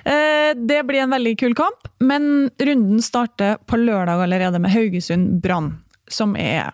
[0.09, 5.39] Eh, Det blir en veldig kul kamp, men runden starter på lørdag allerede med Haugesund
[5.45, 5.75] Brann,
[6.09, 6.73] som er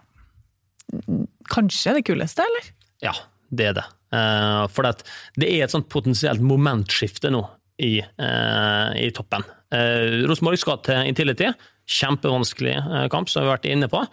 [1.51, 2.71] kanskje det kuleste, eller?
[3.03, 3.15] Ja,
[3.51, 3.87] det er det.
[4.15, 7.43] Eh, for det er et sånt potensielt momentskifte nå
[7.83, 9.45] i, eh, i toppen.
[9.75, 11.51] Eh, Rosenborg skal til Intility.
[11.91, 14.05] Kjempevanskelig eh, kamp, som vi har vært inne på.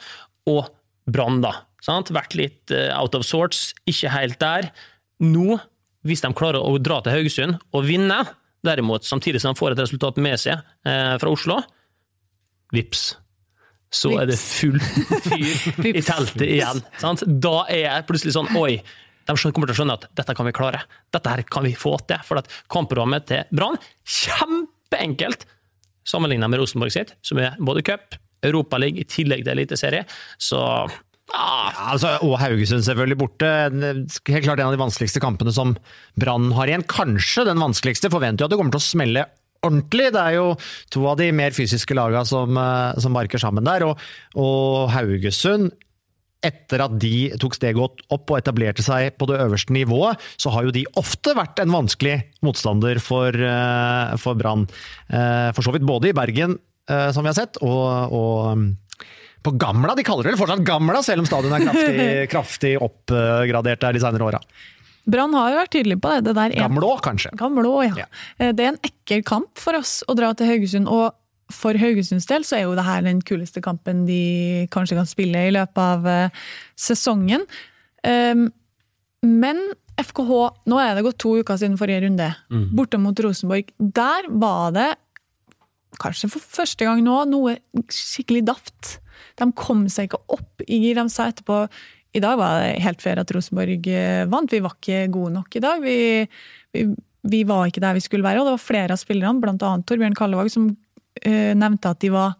[0.51, 0.71] Og
[1.11, 1.53] Brann, da.
[1.81, 2.13] Sant?
[2.13, 4.69] Vært litt out of sorts, ikke helt der.
[5.21, 5.57] Nå,
[6.05, 8.21] hvis de klarer å dra til Haugesund og vinne,
[8.65, 11.59] derimot, samtidig som de får et resultat med seg eh, fra Oslo,
[12.73, 13.11] vips.
[13.91, 16.83] Så er det full fyr i teltet igjen.
[17.01, 17.25] Sant?
[17.27, 18.77] Da er jeg plutselig sånn Oi,
[19.33, 20.83] de kommer til å skjønne at dette kan vi klare.
[21.13, 22.21] Dette her kan vi få til.
[22.27, 25.47] For at kampprogrammet til Brann kjempeenkelt
[26.07, 30.05] sammenlignet med Rosenborg sitt, som er både cup, Europaliga i tillegg til eliteserie.
[30.41, 33.51] Så ah, Ja, altså, og Haugesund selvfølgelig borte.
[34.31, 35.75] Helt klart en av de vanskeligste kampene som
[36.19, 36.87] Brann har igjen.
[36.89, 38.11] Kanskje den vanskeligste.
[38.13, 39.27] Forventer jo at det kommer til å smelle
[39.61, 40.09] ordentlig.
[40.15, 40.47] Det er jo
[40.93, 43.85] to av de mer fysiske lagene som, eh, som barker sammen der.
[43.87, 44.01] Og,
[44.41, 45.71] og Haugesund
[46.41, 50.65] etter at de tok steget opp og etablerte seg på det øverste nivået, så har
[50.65, 54.67] jo de ofte vært en vanskelig motstander for, eh, for Brann.
[55.11, 56.57] Eh, For så vidt både i Bergen,
[56.89, 58.67] eh, som vi har sett, og, og mm,
[59.45, 59.95] på Gamla.
[59.95, 64.29] De kaller det fortsatt Gamla, selv om stadion er kraftig, kraftig oppgradert der de senere
[64.31, 64.41] åra.
[65.09, 66.25] Brann har jo vært tydelig på det.
[66.27, 67.31] det der er Gamlå, kanskje.
[67.37, 68.03] Gamlå, ja.
[68.03, 68.51] Ja.
[68.53, 71.13] Det er en ekkel kamp for oss å dra til Haugesund, og
[71.55, 75.45] for Haugesunds del så er jo det her den kuleste kampen de kanskje kan spille
[75.47, 76.41] i løpet av eh,
[76.79, 77.45] sesongen.
[78.07, 78.49] Um,
[79.21, 79.61] men
[80.01, 80.33] FKH,
[80.71, 82.31] nå er det gått to uker siden forrige runde,
[82.73, 83.69] borte mot Rosenborg.
[83.77, 84.89] Der var det,
[86.01, 87.59] kanskje for første gang nå, noe
[87.91, 88.95] skikkelig daft.
[89.37, 90.97] De kom seg ikke opp i gir.
[90.97, 91.65] De sa etterpå
[92.17, 94.51] i dag var det helt fair at Rosenborg eh, vant.
[94.51, 95.83] Vi var ikke gode nok i dag.
[95.83, 95.97] Vi,
[96.75, 96.85] vi,
[97.31, 98.41] vi var ikke der vi skulle være.
[98.41, 99.71] Og det var flere av spillerne, bl.a.
[99.87, 100.71] Torbjørn Kallevåg, som
[101.27, 102.37] nevnte at de var,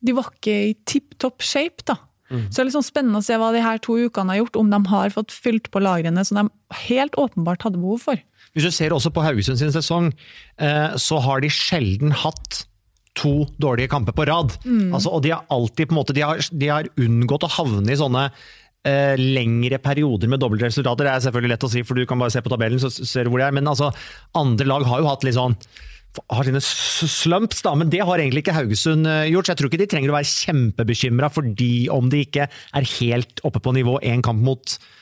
[0.00, 1.84] de var ikke i tipp topp shape.
[1.88, 1.98] da.
[2.28, 4.58] Så det er litt sånn spennende å se hva de her to ukene har gjort,
[4.60, 8.20] om de har fått fylt på lagrene som de helt åpenbart hadde behov for.
[8.52, 10.10] Hvis du ser også på Haugesund sin sesong,
[10.60, 12.64] eh, så har de sjelden hatt
[13.18, 14.54] to dårlige kamper på rad.
[14.92, 17.90] Altså, og de har alltid på en måte, de har, de har unngått å havne
[17.90, 18.28] i sånne
[18.86, 21.08] eh, lengre perioder med doble resultater.
[21.08, 23.24] Det er selvfølgelig lett å si, for du kan bare se på tabellen, så ser
[23.24, 23.56] du hvor de er.
[23.56, 23.90] Men altså,
[24.38, 25.56] andre lag har jo hatt litt sånn
[26.32, 29.48] har sine slumps, da, men det har egentlig ikke Haugesund eh, gjort.
[29.48, 33.42] Så jeg tror ikke de trenger å være kjempebekymra fordi om de ikke er helt
[33.46, 34.97] oppe på nivå én kamp mot, eh,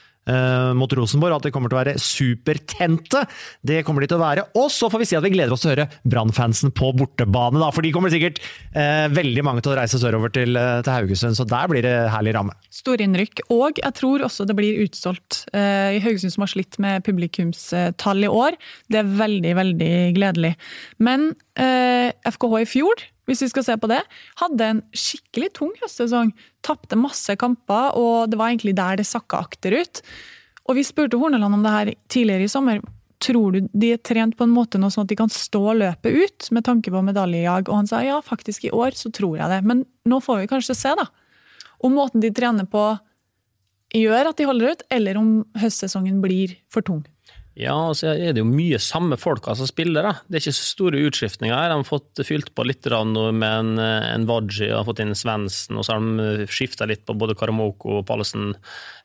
[0.77, 1.37] mot Rosenborg.
[1.37, 3.22] At de kommer til å være supertente.
[3.66, 4.47] Det kommer de til å være.
[4.59, 7.61] Og så får vi si at vi gleder oss til å høre Brann-fansen på bortebane,
[7.62, 7.70] da.
[7.74, 8.41] For de kommer sikkert
[8.77, 11.95] eh, veldig mange til å reise sørover til, eh, til Haugesund, så der blir det
[12.12, 12.57] herlig ramme.
[12.74, 13.47] Storinnrykk.
[13.55, 18.31] Og jeg tror også det blir utsolgt eh, Haugesund, som har slitt med publikumstall i
[18.31, 18.59] år.
[18.93, 20.55] Det er veldig, veldig gledelig.
[21.03, 24.01] Men eh, FKH i fjor, hvis vi skal se på det,
[24.41, 26.33] hadde en skikkelig tung høstsesong.
[26.66, 30.03] Tapte masse kamper, og det var egentlig der det sakka akterut.
[30.66, 32.81] Og vi spurte Horneland om det her tidligere i sommer.
[33.22, 36.16] Tror du de er trent på en måte nå sånn at de kan stå løpet
[36.16, 37.70] ut med tanke på medaljejag?
[37.70, 39.62] Og han sa ja, faktisk i år så tror jeg det.
[39.66, 41.09] Men nå får vi kanskje se, da
[41.79, 42.85] om måten de trener på
[43.97, 47.05] gjør at de holder ut, eller om høstsesongen blir for tung.
[47.57, 50.05] Ja, og så er det jo mye samme folka som spiller.
[50.05, 50.13] da.
[50.29, 51.57] Det er ikke så store utskiftninger.
[51.57, 51.71] her.
[51.73, 55.87] De har fått fylt på litt med en, en Wadji har fått inn Svendsen, og
[55.87, 58.53] så har de skifta litt på både Karamoko og Pallesen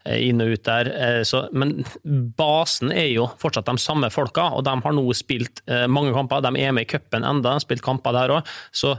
[0.03, 0.91] eh, inn og ut der.
[0.91, 1.85] Eh, Så, men
[2.35, 6.43] basen er jo fortsatt de samme folka, og de har nå spilt eh, mange kamper.
[6.43, 8.51] De er med i cupen enda, de har spilt kamper der òg.
[8.75, 8.97] Så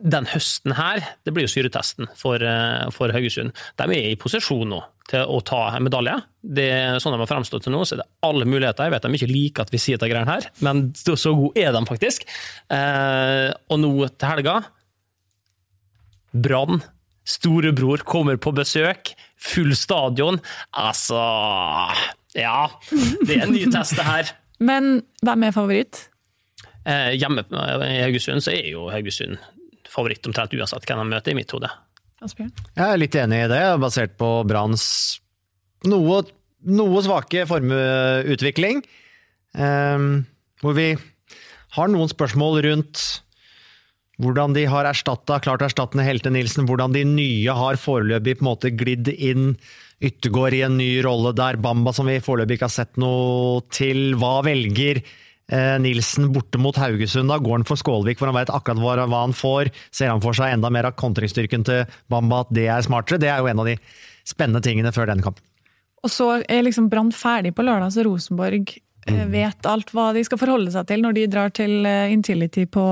[0.00, 3.52] den høsten her, det blir jo syretesten for, eh, for Haugesund.
[3.76, 4.80] De er i posisjon nå
[5.10, 6.14] til å ta en medalje.
[6.42, 6.70] Det
[7.02, 8.88] sånn de har fremstått til nå, så er det alle muligheter.
[8.88, 11.60] Jeg vet de ikke liker at vi sier dette greiene her, men så så gode
[11.60, 12.24] er de faktisk.
[12.70, 14.62] Eh, og nå til helga
[16.32, 16.80] Brann,
[17.28, 19.12] storebror, kommer på besøk.
[19.36, 20.40] Full stadion.
[20.72, 21.20] Altså
[22.34, 22.70] Ja,
[23.26, 24.32] det er en ny test, det her.
[24.62, 26.08] Men hvem er favoritt?
[26.86, 29.36] Eh, hjemme i Haugesund så er jo Haugesund
[29.92, 31.70] favoritt omtrent uansett hvem de møter, i mitt hode.
[32.22, 32.52] Asbjørn?
[32.78, 34.86] Jeg er litt enig i det, basert på Branns
[35.90, 36.22] noe,
[36.62, 38.82] noe svake formueutvikling.
[39.52, 40.24] Um,
[40.62, 40.92] hvor vi
[41.76, 43.02] har noen spørsmål rundt
[44.22, 48.50] hvordan de har erstattet, klart erstattende Helte Nilsen, hvordan de nye har foreløpig på en
[48.52, 49.56] måte glidd inn.
[50.02, 54.12] Yttergård i en ny rolle der, Bamba som vi foreløpig ikke har sett noe til.
[54.20, 55.02] Hva velger
[55.52, 57.28] Nilsen borte mot Haugesund.
[57.28, 59.68] Da går han for Skålvik, hvor han vet akkurat hva, han får.
[59.92, 61.82] Ser han for seg enda mer av kontringsstyrken til
[62.12, 63.20] Bamba, at det er smartere?
[63.20, 63.76] Det er jo en av de
[64.28, 65.44] spennende tingene før den kampen.
[66.02, 68.72] Og så er liksom Brann ferdig på lørdag, så Rosenborg
[69.06, 69.20] mm.
[69.30, 72.86] vet alt hva de skal forholde seg til når de drar til eh, Intility på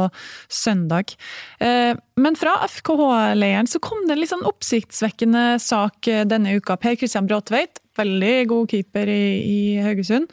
[0.47, 1.17] søndag.
[1.59, 6.79] Eh, Men fra FKH-leiren så kom det en litt sånn oppsiktsvekkende sak eh, denne uka.
[6.81, 10.31] Per Christian Bråtveit, veldig god keeper i, i Haugesund,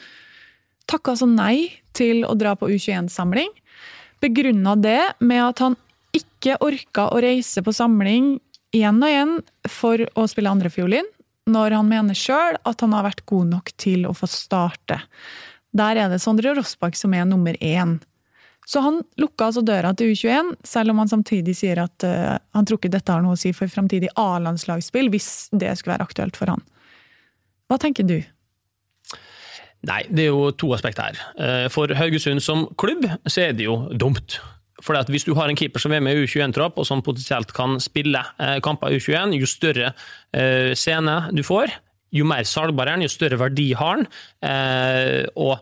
[0.89, 3.51] takka altså nei til å dra på U21-samling.
[4.23, 5.77] Begrunna det med at han
[6.17, 8.37] ikke orka å reise på samling
[8.75, 9.35] igjen og igjen
[9.71, 11.07] for å spille andrefiolin,
[11.47, 14.99] når han mener sjøl at han har vært god nok til å få starte.
[15.77, 17.97] Der er det Sondre Rossbakk som er nummer én.
[18.67, 22.67] Så han lukka altså døra til U21, selv om han samtidig sier at uh, han
[22.67, 26.39] tror ikke dette har noe å si for framtidig A-landslagsspill, hvis det skulle være aktuelt
[26.39, 26.65] for han.
[27.71, 28.17] Hva tenker du?
[29.87, 31.25] Nei, det er jo to aspekter her.
[31.39, 34.39] Eh, For Haugesund som klubb så er det jo dumt.
[34.83, 37.79] For hvis du har en keeper som er med i U21-tropp, og som potensielt kan
[37.81, 39.91] spille eh, kamper i U21, jo større
[40.37, 41.73] eh, scene du får,
[42.13, 44.05] jo mer salgbar er han, jo større verdi har
[44.45, 45.59] eh, og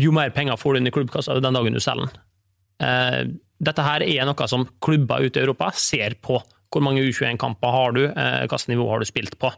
[0.00, 3.34] jo mer penger får du inn i klubbkassa den dagen du selger den.
[3.60, 6.38] Dette her er noe som klubber ute i Europa ser på.
[6.72, 9.52] Hvor mange U21-kamper har du, hvilket nivå har du spilt på,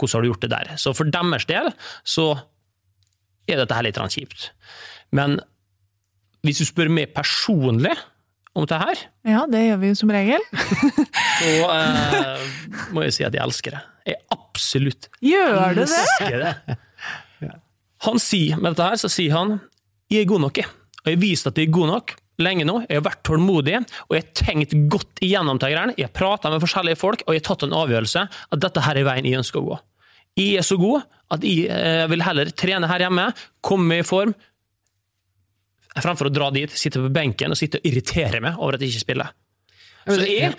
[0.00, 0.72] hvordan har du gjort det der.
[0.80, 1.68] Så for deres del
[2.08, 2.26] så
[3.50, 4.50] er dette her litt kjipt.
[5.14, 5.40] Men
[6.42, 7.94] hvis du spør meg personlig
[8.52, 10.42] om dette her, Ja, det gjør vi jo som regel.
[11.40, 12.46] så eh,
[12.92, 13.82] må jeg si at jeg elsker det.
[14.12, 16.78] Jeg absolutt Gjør du elsker det.
[18.02, 19.60] Han sier, med dette her, så sier han
[20.10, 20.58] jeg er god nok.
[20.58, 22.80] Og jeg har vist at jeg er god nok lenge nå.
[22.88, 23.78] Jeg har vært tålmodig,
[24.08, 25.70] og jeg har tenkt godt igjennom det.
[25.72, 28.98] Jeg har prata med forskjellige folk, og jeg har tatt en avgjørelse at dette her
[28.98, 29.78] er veien jeg ønsker å gå.
[30.38, 33.28] Jeg er så god at jeg eh, vil heller trene her hjemme,
[33.64, 34.34] komme i form,
[35.92, 38.94] fremfor å dra dit, sitte på benken og sitte og irritere meg over at jeg
[38.94, 39.32] ikke spiller.
[40.02, 40.52] Så jeg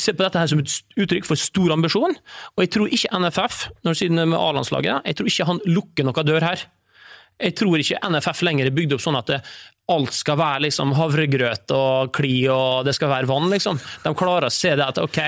[0.00, 2.16] ser på dette her som et uttrykk for stor ambisjon,
[2.56, 6.28] og jeg tror ikke NFF, når siden med A-landslaget, jeg tror ikke han lukker noen
[6.28, 6.64] dør her.
[7.42, 9.38] Jeg tror ikke NFF lenger er bygd opp sånn at det,
[9.90, 13.80] alt skal være liksom havregrøt og kli og det skal være vann, liksom.
[14.04, 15.18] De klarer å se det at ok,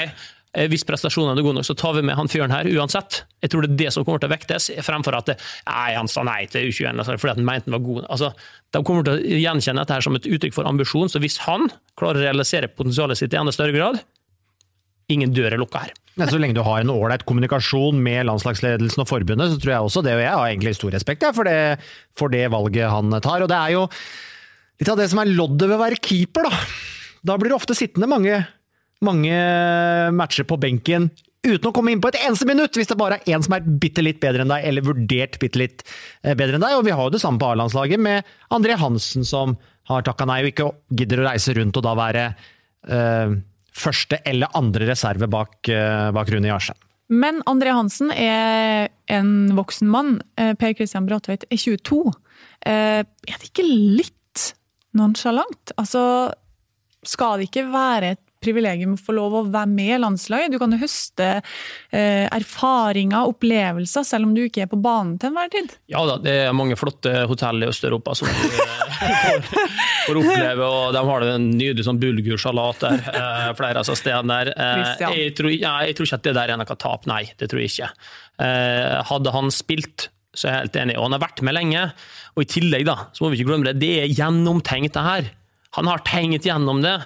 [0.71, 3.23] hvis prestasjonene er gode nok, så tar vi med han fyren her uansett.
[3.43, 5.39] Jeg tror det er det som kommer til å vektes, fremfor at det,
[5.69, 8.07] nei, han sa nei til U21 altså, fordi han mente han var god.
[8.15, 8.31] Altså,
[8.75, 11.67] de kommer til å gjenkjenne dette her som et uttrykk for ambisjon, så hvis han
[11.99, 14.01] klarer å realisere potensialet sitt i enda større grad,
[15.13, 15.93] ingen dør er lukka her.
[16.15, 19.89] Ja, så lenge du har en ålreit kommunikasjon med landslagsledelsen og forbundet, så tror jeg
[19.89, 21.83] også det, og jeg har egentlig stor respekt for, det,
[22.17, 23.43] for det valget han tar.
[23.43, 23.87] Og det er jo
[24.81, 26.63] litt av det som er loddet ved å være keeper, da.
[27.25, 28.39] Da blir du ofte sittende mange,
[29.05, 29.39] mange
[30.15, 31.11] matcher på benken
[31.45, 33.67] uten å komme inn på et eneste minutt, hvis det bare er én som er
[33.83, 35.85] bitte litt bedre enn deg, eller vurdert bitte litt
[36.23, 36.79] eh, bedre enn deg.
[36.79, 39.59] Og vi har jo det samme på A-landslaget med André Hansen, som
[39.91, 42.23] har takka nei og ikke gidder å reise rundt og da være
[42.89, 43.35] uh,
[43.77, 46.81] første eller andre reserve bak, uh, bak Rune Jarstein.
[47.13, 50.15] Men André Hansen er en voksen mann.
[50.41, 52.15] Per Christian Bråtveit er 22.
[52.65, 54.45] Eh, Er det ikke litt
[54.97, 55.75] nonsjalant?
[55.77, 56.33] Altså,
[57.05, 60.53] skal det ikke være et privilegium å få lov å være med i landslaget?
[60.55, 65.33] Du kan jo høste eh, erfaringer, opplevelser, selv om du ikke er på banen til
[65.33, 65.75] enhver tid.
[65.93, 69.69] Ja da, det er mange flotte hotell i Øst-Europa som du eh, får,
[70.07, 74.53] får oppleve, og de har en nydelig sånn bulgursalat der, eh, flere av stedene der.
[74.55, 74.97] Eh.
[75.19, 77.65] Jeg tror, ja, jeg tror ikke at det der er noe tap, nei, det tror
[77.65, 77.91] jeg ikke.
[78.45, 81.83] Eh, Hadde han spilt, så er jeg helt enig, og han har vært med lenge.
[82.35, 85.29] Og i tillegg, da, så må vi ikke glemme det, det er gjennomtenkt det her.
[85.79, 86.97] Han har tenkt gjennom det,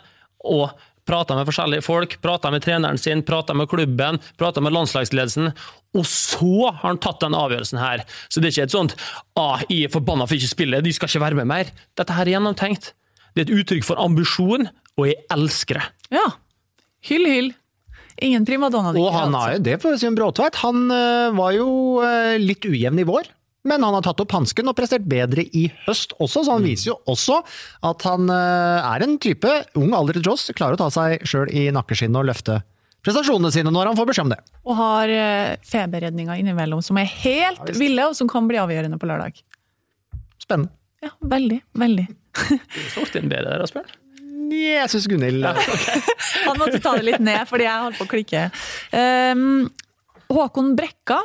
[0.49, 0.71] og
[1.09, 5.51] prata med forskjellige folk, prata med treneren sin, prata med klubben, prata med landslagsledelsen,
[5.97, 8.05] og så har han tatt den avgjørelsen her.
[8.29, 8.97] Så det er ikke et sånt
[9.41, 11.73] ah, 'jeg er forbanna for ikke spille, de skal ikke være med mer'.
[11.97, 12.93] Dette her er gjennomtenkt.
[13.35, 15.87] Det er et uttrykk for ambisjon, og jeg elsker det.
[16.19, 16.27] Ja.
[17.09, 17.51] Hyll, hyll.
[18.21, 20.59] Ingen primadonna Og han er jo det, for å si om Bråtveit.
[20.65, 21.69] Han eh, var jo
[22.03, 23.31] eh, litt ujevn i vår.
[23.69, 26.93] Men han har tatt opp hansken og prestert bedre i høst også, så han viser
[26.93, 27.43] jo også
[27.89, 31.53] at han eh, er en type ung alder til Joss, klarer å ta seg sjøl
[31.53, 32.63] i nakkeskinnet og løfte
[33.05, 34.41] prestasjonene sine når han får beskjed om det.
[34.67, 39.09] Og har eh, feberredninger innimellom som er helt ville, og som kan bli avgjørende på
[39.09, 39.39] lørdag.
[40.43, 40.75] Spennende.
[41.05, 42.05] Ja, veldig, veldig.
[42.75, 43.91] Du solgte inn bedre der, Asbjørn.
[44.49, 48.47] Jeg syns Gunhild Han måtte ta det litt ned, fordi jeg holdt på å klikke.
[48.97, 49.69] Um,
[50.33, 51.21] Håkon Brekka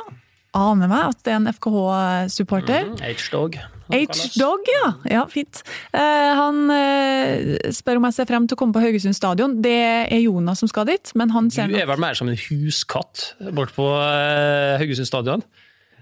[0.54, 2.92] aner meg at det er en FKH-supporter.
[3.02, 3.58] H-dog.
[3.92, 4.92] H-Dog, ja.
[5.10, 5.24] ja.
[5.30, 5.60] Fint.
[5.92, 9.58] Eh, han eh, spør om jeg ser frem til å komme på Haugesund stadion.
[9.64, 9.76] Det
[10.06, 13.74] er Jonas som skal dit, men han Du er vel mer som en huskatt bort
[13.76, 15.44] på uh, Haugesund stadion?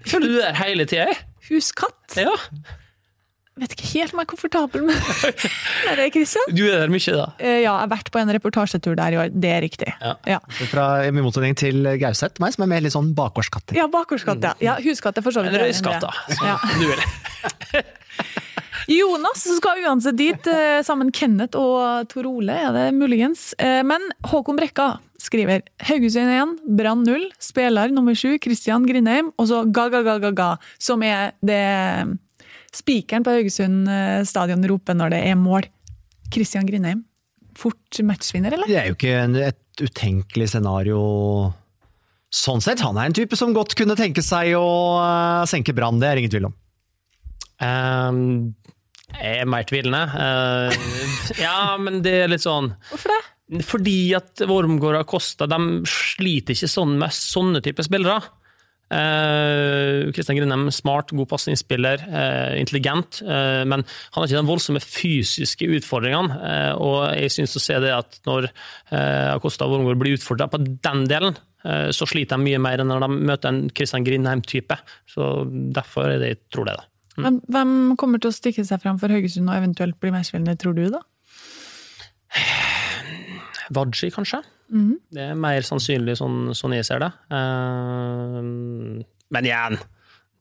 [0.07, 1.11] Føler du der hele tida?
[1.49, 2.15] Huskatt?
[2.19, 2.31] Ja.
[3.61, 4.95] Vet ikke helt om jeg er komfortabel med
[5.91, 6.53] er det, Kristian?
[6.57, 7.27] Du er der mye, da.
[7.37, 9.33] Eh, Ja, jeg har vært på en reportasjetur der i år.
[9.33, 9.91] Det er riktig.
[10.01, 10.15] Ja.
[10.35, 10.39] Ja.
[10.71, 13.75] Fra, I motsetning til Gauseth, meg, som er mer litt sånn bakgårdskatt.
[13.77, 14.55] Ja, bakgårdskatt, ja.
[14.63, 16.13] ja huskatt er for så vidt Eller røyskatt, da.
[16.41, 16.57] Ja.
[16.81, 17.83] Du.
[18.87, 23.53] Jonas skal uansett dit, eh, sammen Kenneth og Tor Ole, er det muligens.
[23.57, 29.47] Eh, Men Håkon Brekka skriver Haugesund 1, Brann 0, spiller nummer 7, Christian Grindheim, og
[29.47, 31.61] så ga-ga-ga-ga-ga, som er det
[32.77, 35.67] spikeren på Haugesund eh, stadion roper når det er mål.
[36.33, 37.03] Christian Grindheim,
[37.57, 38.69] fort matchvinner, eller?
[38.69, 41.03] Det er jo ikke et utenkelig scenario
[42.33, 42.81] sånn sett.
[42.81, 44.67] Han er en type som godt kunne tenke seg å
[45.03, 46.57] eh, senke Brann, det er ingen tvil om.
[47.63, 48.21] Um,
[49.13, 50.01] jeg er mer tvilende.
[50.09, 50.73] Uh,
[51.37, 53.21] ja, men det er litt sånn Hvorfor det?
[53.67, 55.59] Fordi at Wormgård og Costa de
[55.89, 58.23] sliter ikke sånn med sånne typer spillere.
[60.13, 65.67] Kristian Grindheim smart, god pasningsspiller, eh, intelligent, eh, men han har ikke de voldsomme fysiske
[65.79, 66.37] utfordringene.
[66.43, 68.49] eh, og jeg synes å se det at når
[68.93, 73.07] Acosta Wormgård blir utfordra på den delen, eh, så sliter de mye mer enn når
[73.07, 74.77] de møter en Kristian Grindheim-type.
[75.09, 75.31] Så
[75.73, 76.75] Derfor er det jeg tror det.
[76.77, 76.89] da.
[77.23, 80.73] Hvem, hvem kommer til å stikke seg fram for Haugesund og eventuelt bli matchvinner, tror
[80.77, 81.01] du, da?
[83.73, 84.41] Wadji, kanskje.
[85.13, 87.11] Det er mer sannsynlig sånn, sånn jeg ser det.
[87.29, 88.39] Uh,
[89.33, 89.77] men igjen,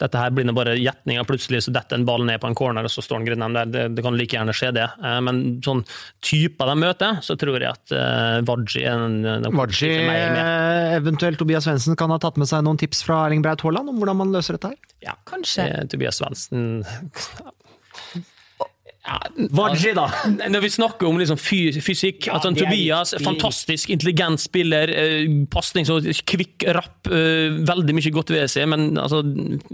[0.02, 1.26] dette her blir bare gjetninger.
[1.28, 3.70] Plutselig så detter en ball ned på en corner, og så står en Grindheim der.
[3.70, 4.88] Det, det kan like gjerne skje, det.
[4.98, 5.84] Eh, men sånn
[6.24, 8.82] typer de møter, så tror jeg at uh, Wadji
[9.54, 9.92] Wadji,
[10.98, 14.02] eventuelt Tobias Svendsen, kan ha tatt med seg noen tips fra Erling Braut Haaland om
[14.02, 14.94] hvordan man løser dette her?
[15.06, 15.68] Ja, Kanskje.
[15.68, 16.82] eh, Tobias Svendsen
[19.02, 19.18] ja,
[19.74, 20.04] skjer da!
[20.46, 25.98] Når vi snakker om liksom fysikk fysikk altså, Tobias, fantastisk intelligent spiller, eh, pasning så
[26.28, 29.24] kvikk, rapp, eh, veldig mye godt ved seg, men altså,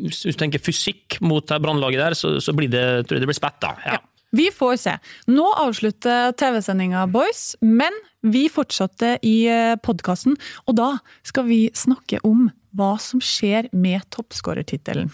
[0.01, 3.41] hvis du tenker fysikk mot brannlaget der, så, så blir det, tror jeg det blir
[3.41, 3.68] spett.
[3.85, 4.01] Ja.
[4.37, 4.97] Vi får se.
[5.33, 7.93] Nå avslutter TV-sendinga, boys, men
[8.24, 9.37] vi fortsatte i
[9.85, 10.91] podkasten, og da
[11.26, 15.12] skal vi snakke om hva som skjer med toppskårertittelen.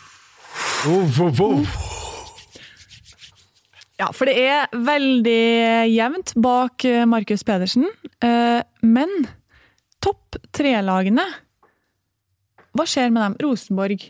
[4.00, 7.86] Ja, for det er veldig jevnt bak eh, Markus Pedersen,
[8.24, 9.12] eh, men
[10.02, 11.24] topp tre-lagene
[12.74, 13.36] Hva skjer med dem?
[13.44, 14.02] Rosenborg,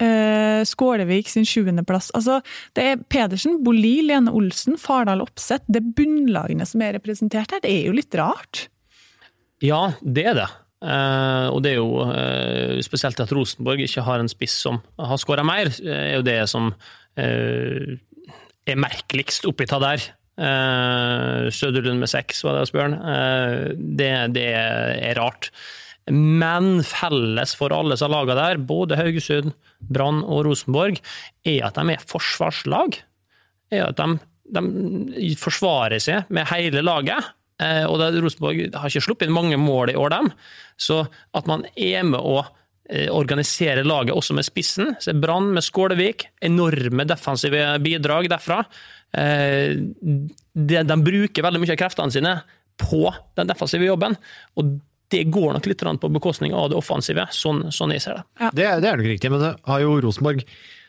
[0.00, 2.08] eh, Skålevik sin sjuendeplass.
[2.16, 2.38] Altså,
[2.72, 5.68] det er Pedersen, Boli, Lene Olsen, Fardal Opseth.
[5.68, 7.60] Det bunnlagene som er representert her.
[7.60, 8.70] Det er jo litt rart.
[9.60, 10.48] Ja, det er det.
[10.76, 15.20] Uh, og det er jo uh, spesielt at Rosenborg ikke har en spiss som har
[15.20, 16.72] skåra mer, uh, er jo det som
[18.66, 20.04] er merkeligst oppi ta der.
[20.36, 22.96] Uh, Søderlund med seks, var det Asbjørn.
[23.00, 25.50] Uh, det, det er rart.
[26.12, 31.00] Men felles for alle som har laga der, både Haugesund, Brann og Rosenborg,
[31.46, 33.00] er at de er forsvarslag.
[33.74, 34.12] Er at de,
[34.54, 37.32] de forsvarer seg med hele laget.
[37.62, 40.30] Eh, og Rosenborg har ikke sluppet inn mange mål i år, dem.
[40.78, 42.52] Så at man er med eh,
[43.10, 44.94] organisere laget også med spissen.
[45.02, 48.60] Så Brann med Skålevik, enorme defensive bidrag derfra.
[49.16, 52.36] Eh, de, de bruker veldig mye av kreftene sine
[52.80, 53.08] på
[53.38, 54.18] den defensive jobben.
[54.54, 54.76] og
[55.10, 58.48] det går nok litt på bekostning av det offensive, sånn, sånn jeg ser det.
[58.58, 60.42] Det, det er nok riktig, men det har jo Rosenborg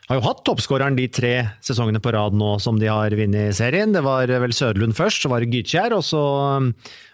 [0.08, 1.34] har jo hatt toppskåreren de tre
[1.66, 3.92] sesongene på rad nå som de har vunnet serien.
[3.92, 6.22] Det var vel Søderlund først, så var det Gytkjær, og så,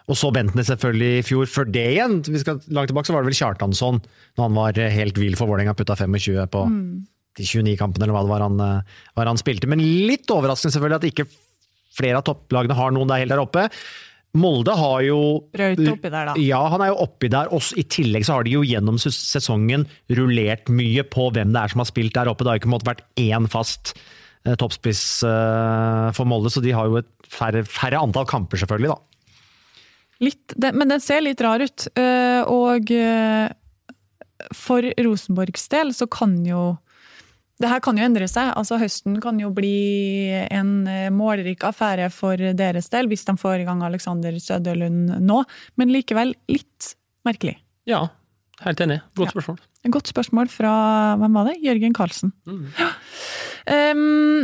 [0.05, 1.49] og så Bentner selvfølgelig i fjor.
[1.49, 3.97] Før det igjen, vi skal langt tilbake, så var det vel Kjartansson,
[4.37, 6.67] når han var helt vill for Vålerenga, putta 25 på
[7.33, 8.61] de 29 kampene, eller hva det var han,
[9.17, 9.69] var han spilte.
[9.71, 11.29] Men litt overraskende selvfølgelig at ikke
[11.97, 13.67] flere av topplagene har noen der helt der oppe.
[14.33, 15.17] Molde har jo
[15.53, 16.33] Braut oppi der, da.
[16.41, 17.51] Ja, han er jo oppi der.
[17.53, 19.85] Også, I tillegg så har de jo gjennom sesongen
[20.17, 22.45] rullert mye på hvem det er som har spilt der oppe.
[22.45, 23.93] Det har ikke måttet vært én fast
[24.47, 28.95] eh, toppspiss eh, for Molde, så de har jo et færre, færre antall kamper, selvfølgelig.
[28.95, 28.99] da.
[30.23, 31.85] Litt, det, men den ser litt rar ut.
[31.97, 33.53] Uh, Og uh,
[34.55, 36.71] for Rosenborgs del så kan jo
[37.61, 38.49] det her kan jo endre seg.
[38.57, 43.61] altså Høsten kan jo bli en eh, målrik affære for deres del, hvis de får
[43.61, 45.43] i gang Alexander Søderlund nå.
[45.77, 46.95] Men likevel litt
[47.27, 47.59] merkelig.
[47.89, 48.07] Ja,
[48.65, 48.99] helt enig.
[49.19, 49.61] Godt spørsmål.
[49.83, 50.73] Et godt spørsmål fra
[51.21, 51.59] hvem var det?
[51.63, 52.33] Jørgen Karlsen.
[52.79, 52.91] Ja.
[53.93, 54.43] Um,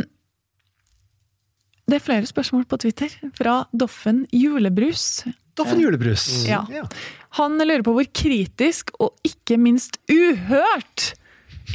[1.90, 5.24] det er flere spørsmål på Twitter fra Doffen Julebrus.
[5.58, 6.26] Doffen julebrus.
[6.46, 6.62] Ja.
[7.40, 11.10] Han lurer på hvor kritisk, og ikke minst uhørt,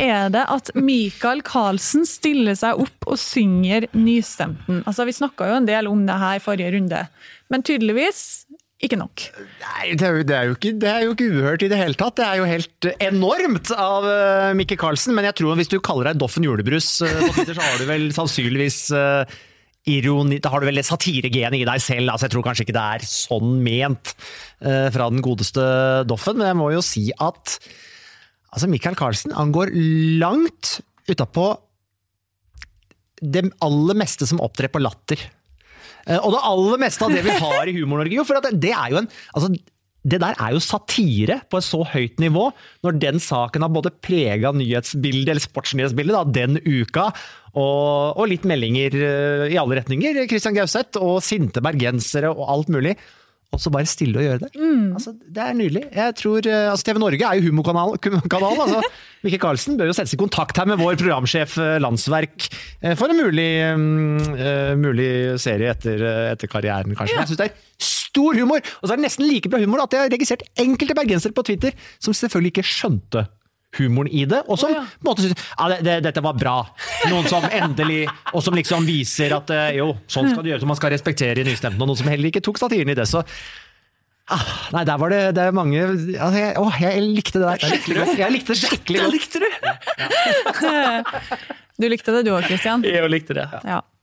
[0.02, 4.84] er det at Michael Karlsen stiller seg opp og synger Nystemten.
[4.84, 7.06] Altså, vi snakka jo en del om det her i forrige runde,
[7.54, 8.46] men tydeligvis
[8.84, 9.24] ikke nok.
[9.62, 11.98] Nei, det er, jo, det, er ikke, det er jo ikke uhørt i det hele
[11.98, 12.18] tatt.
[12.20, 15.16] Det er jo helt enormt av uh, Mikke Karlsen.
[15.16, 18.80] Men jeg tror hvis du kaller deg Doffen julebrus uh, så har du vel sannsynligvis
[18.92, 19.24] uh,
[19.88, 22.12] ironi Da har du vel satiregenet i deg selv.
[22.12, 24.14] Altså, jeg tror kanskje ikke det er sånn ment
[24.60, 25.66] uh, fra den godeste
[26.10, 27.58] Doffen, men jeg må jo si at
[28.56, 29.74] altså, Michael Karlsen han går
[30.24, 30.80] langt
[31.12, 31.52] utapå
[33.22, 35.22] det aller meste som opptrer på latter.
[36.06, 38.92] Eh, Og det aller meste av det vi har i Humor-Norge, jo, for det er
[38.94, 39.54] jo en altså,
[40.06, 42.44] det der er jo satire på et så høyt nivå,
[42.86, 47.08] når den saken har både prega nyhetsbildet, eller sportsnyhetsbildet, da, den uka,
[47.56, 50.20] og, og litt meldinger eh, i alle retninger.
[50.30, 52.94] Christian Gauseth og sinte bergensere og alt mulig.
[53.56, 54.52] Og så bare stille og gjøre det.
[54.96, 55.84] Altså, det er nydelig.
[55.96, 57.96] Jeg tror, eh, altså, TV Norge er jo humorkanal.
[58.02, 58.82] kanal, altså.
[59.26, 63.10] Mikke Karlsen bør jo settes i kontakt her med vår programsjef eh, Landsverk eh, for
[63.10, 63.48] en mulig,
[63.80, 65.10] mm, eh, mulig
[65.42, 66.04] serie etter,
[66.36, 67.18] etter karrieren, kanskje.
[67.18, 68.62] Jeg synes det er stor humor!
[68.62, 71.46] Og så er det nesten like bra humor at jeg har registrert enkelte bergensere på
[71.48, 73.26] Twitter som selvfølgelig ikke skjønte
[73.78, 74.84] humoren i det, og som oh, ja.
[74.86, 76.58] på en måte synes ja, det, det, dette var bra.
[77.12, 78.04] Noen som endelig
[78.36, 81.46] Og som liksom viser at eh, jo, sånn skal det gjøres, og man skal respektere
[81.48, 83.08] nystemten, og noen som heller ikke tok satiren i det.
[83.10, 83.20] Så
[84.34, 84.46] ah,
[84.76, 87.98] Nei, der var det, det er mange altså, jeg, Å, jeg likte det der skikkelig
[88.02, 88.16] godt.
[88.24, 89.14] Jeg likte det skikkelig godt.
[89.20, 89.50] likte du!
[91.76, 92.80] Du likte det du òg, Christian?
[92.88, 93.44] Jeg likte det.
[93.68, 93.82] Ja.
[93.82, 93.95] Eh,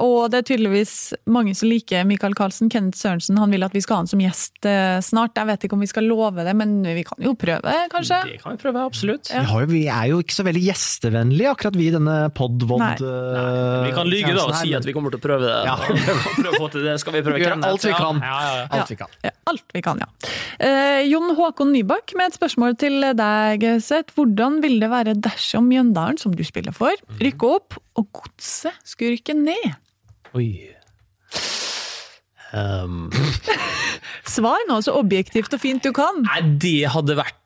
[0.00, 0.94] og det er tydeligvis
[1.30, 2.70] mange som liker Michael Karlsen.
[2.72, 5.36] Kenneth Sørensen han vil at vi skal ha han som gjest eh, snart.
[5.38, 8.20] Jeg vet ikke om vi skal love det, men vi kan jo prøve, kanskje?
[8.28, 9.30] Det kan vi prøve, absolutt.
[9.32, 12.82] Vi, har jo, vi er jo ikke så veldig gjestevennlige, akkurat vi i denne podvod.
[12.82, 12.92] Nei.
[13.00, 15.58] eh, Vi kan lyge da og si at vi kommer til å prøve det.
[15.68, 15.76] Ja.
[16.44, 16.96] prøve å det.
[17.02, 17.70] Skal vi prøve Kenneth?
[17.70, 18.22] alt vi kan.
[18.24, 18.68] Ja, ja, ja.
[18.80, 19.18] Alt vi kan.
[19.26, 20.08] Ja, alt vi kan, ja.
[20.60, 24.14] Eh, Jon Håkon Nybakk med et spørsmål til deg, Gauseth.
[24.16, 29.16] Hvordan vil det være dersom Mjøndalen, som du spiller for, rykker opp, og Godset skulle
[29.18, 29.78] rykke ned?
[30.38, 30.50] Oi.
[32.50, 33.10] Um,
[34.30, 36.24] Svar nå så objektivt og fint du kan.
[36.26, 37.36] nei, det hadde vært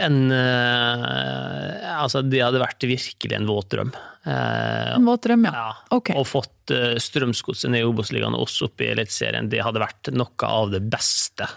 [0.00, 3.92] en uh, Altså, det hadde vært virkelig en våt drøm.
[4.24, 5.52] Uh, En våt drøm, ja.
[5.52, 5.68] ja.
[5.94, 6.10] Ok.
[6.16, 10.10] Og fått uh, Strømsgodset ned i Obos-ligaen og oss opp i Eliteserien, det hadde vært
[10.16, 11.48] noe av det beste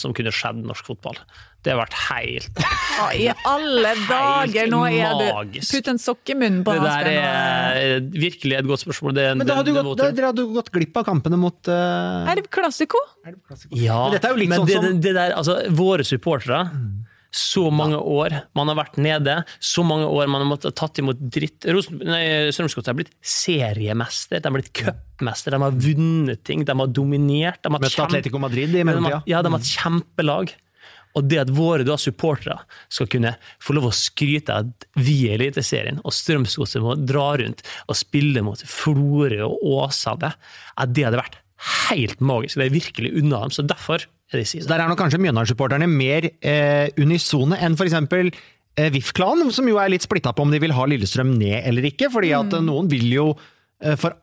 [0.00, 1.16] som kunne skjedd norsk fotball.
[1.62, 5.58] Det har vært helt Hva I alle dager, nå er du.
[5.60, 9.14] Putt en sokk i munnen på Det der er virkelig et godt spørsmål.
[9.18, 11.04] Det, Men da hadde du det- det gått, da, dere hadde jo gått glipp av
[11.10, 12.96] kampene mot uh, Er det klassiko?
[13.76, 16.62] Ja, Men dette er jo litt men sånn det, som- det der, altså, våre supportere
[17.30, 21.20] så mange år man har vært nede, så mange år man har måttet tatt imot
[21.30, 21.60] dritt.
[21.70, 22.00] Rosen-
[22.50, 27.60] Strømsgodset har blitt seriemester, de har blitt cupmester, de har vunnet ting, de har dominert.
[27.62, 29.22] De har Møtt Atletico Madrid i mellomtida.
[29.30, 30.50] ja, de har hatt kjempelag.
[31.18, 32.60] Og det at våre da supportere
[32.92, 37.32] skal kunne få lov å skryte av at vi er Eliteserien, og Strømsgodset må dra
[37.40, 40.32] rundt og spille mot Florø og Åsane,
[40.78, 41.40] at det hadde vært
[41.90, 42.56] helt magisk.
[42.60, 44.68] Det er virkelig unna dem, så derfor er det Så siden.
[44.70, 47.96] Der er nok kanskje Mjøndalen-supporterne mer eh, unisone enn f.eks.
[48.78, 51.88] Eh, VIF-klanen, som jo er litt splitta på om de vil ha Lillestrøm ned eller
[51.90, 52.10] ikke.
[52.12, 53.26] fordi at eh, noen vil jo
[53.82, 54.14] eh, for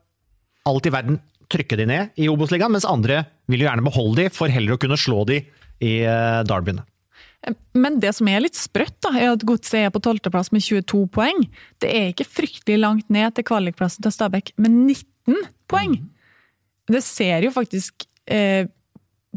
[0.67, 1.19] alt i verden
[1.51, 4.81] trykke de ned i Obos-ligaen, mens andre vil jo gjerne beholde de for heller å
[4.81, 5.41] kunne slå de
[5.83, 6.85] i eh, derbyene.
[7.77, 11.05] Men det som er litt sprøtt, da, er at Godset er på tolvteplass med 22
[11.13, 11.43] poeng.
[11.81, 15.99] Det er ikke fryktelig langt ned til kvalikplassen til Stabæk med 19 poeng.
[16.91, 18.67] Det ser jo faktisk eh,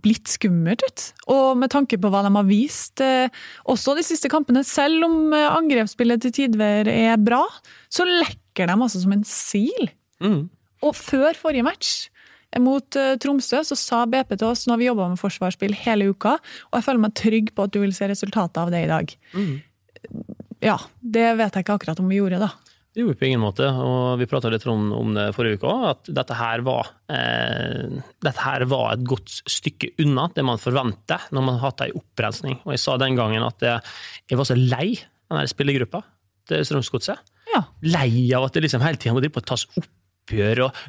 [0.07, 1.07] litt skummelt ut.
[1.34, 3.30] Og med tanke på hva de har vist, eh,
[3.70, 7.43] også de siste kampene, selv om eh, angrepsspillet til tidvær er bra,
[7.93, 9.93] så lekker de altså som en sil.
[10.22, 10.49] Mm.
[10.86, 12.09] Og før forrige match
[12.59, 16.11] mot eh, Tromsø så sa BP til oss nå har vi jobba med forsvarsspill hele
[16.11, 16.36] uka,
[16.70, 19.14] og jeg føler meg trygg på at du vil se resultatet av det i dag.
[20.64, 22.51] Ja, det vet jeg ikke akkurat om vi gjorde, da.
[22.90, 25.70] Det gjorde vi på ingen måte, og vi prata litt om, om det forrige uke
[25.70, 30.59] òg, at dette her, var, eh, dette her var et godt stykke unna det man
[30.59, 32.59] forventer når man har hatt ei opprensning.
[32.64, 33.92] Og jeg sa den gangen at jeg,
[34.32, 36.03] jeg var så lei den spillergruppa
[36.51, 37.30] til Strømsgodset.
[37.55, 37.62] Ja.
[37.86, 39.86] Lei av at det liksom hele tida må tas tas
[40.30, 40.82] oppgjør og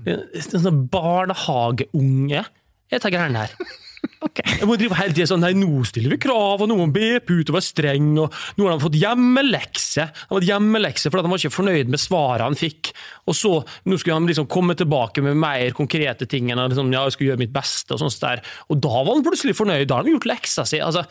[0.45, 2.43] sånn barnehageunge.
[2.91, 3.55] Jeg tar greiene her.
[4.21, 4.55] Okay.
[4.57, 7.27] Jeg må drive hele tiden sånn, nei, nå stiller vi krav, og nå må BP
[7.35, 10.05] ut og være streng, og nå har de fått hjemmelekse.
[10.07, 12.89] De har fått hjemmelekse fordi de var ikke fornøyd med svaret han fikk.
[13.29, 13.51] Og så,
[13.85, 17.29] nå skulle han liksom komme tilbake med mer konkrete ting enn liksom, ja, jeg skulle
[17.29, 18.41] gjøre mitt beste, og sånt der.
[18.73, 20.81] Og da var han plutselig fornøyd, da har han gjort leksa si.
[20.81, 21.05] Altså,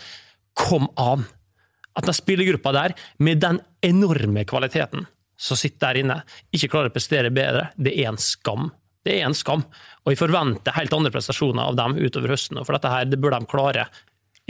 [0.58, 1.28] kom an!
[1.94, 5.06] At den spillergruppa der, med den enorme kvaliteten
[5.40, 6.18] som sitter der inne,
[6.52, 8.68] ikke klarer å prestere bedre, det er en skam.
[9.06, 9.62] Det er en skam,
[10.04, 12.60] og jeg forventer helt andre prestasjoner av dem utover høsten.
[12.66, 13.86] For dette her, det bør de klare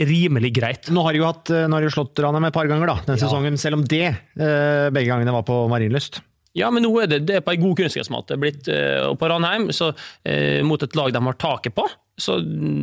[0.01, 0.89] rimelig greit.
[0.91, 3.21] Nå har de jo, hatt, eh, har de slått Ranheim et par ganger da, denne
[3.21, 6.19] sesongen, selv om det eh, begge gangene var på Marienlyst.
[6.57, 9.29] Ja, men nå er det, det er på en god kunstgressmåte blitt, eh, og på
[9.31, 9.93] Ranheim, så,
[10.27, 11.85] eh, mot et lag de har taket på.
[12.21, 12.35] Så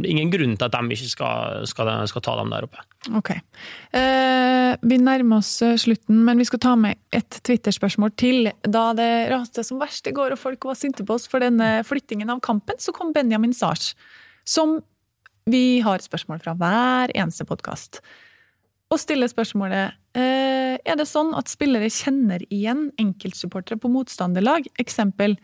[0.09, 2.81] ingen grunn til at de ikke skal, skal, skal ta dem der oppe.
[3.19, 3.31] Ok.
[3.95, 8.51] Eh, vi nærmer oss eh, slutten, men vi skal ta med et Twitter-spørsmål til.
[8.65, 11.85] Da det raste som verst i går og folk var sinte på oss for denne
[11.87, 13.93] flyttingen av kampen, så kom Benjamin Sars,
[14.49, 14.79] som
[15.49, 18.03] vi har spørsmål fra hver eneste podkast.
[18.89, 24.69] Og stiller spørsmålet eh, er det sånn at spillere kjenner igjen enkeltsupportere på motstanderlag.
[24.81, 25.37] Eksempel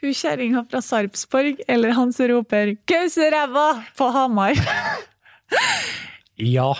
[0.00, 4.56] hun kjerringa fra Sarpsborg, eller han som roper 'Gauseræva!' på Hamar.
[6.40, 6.72] Ja.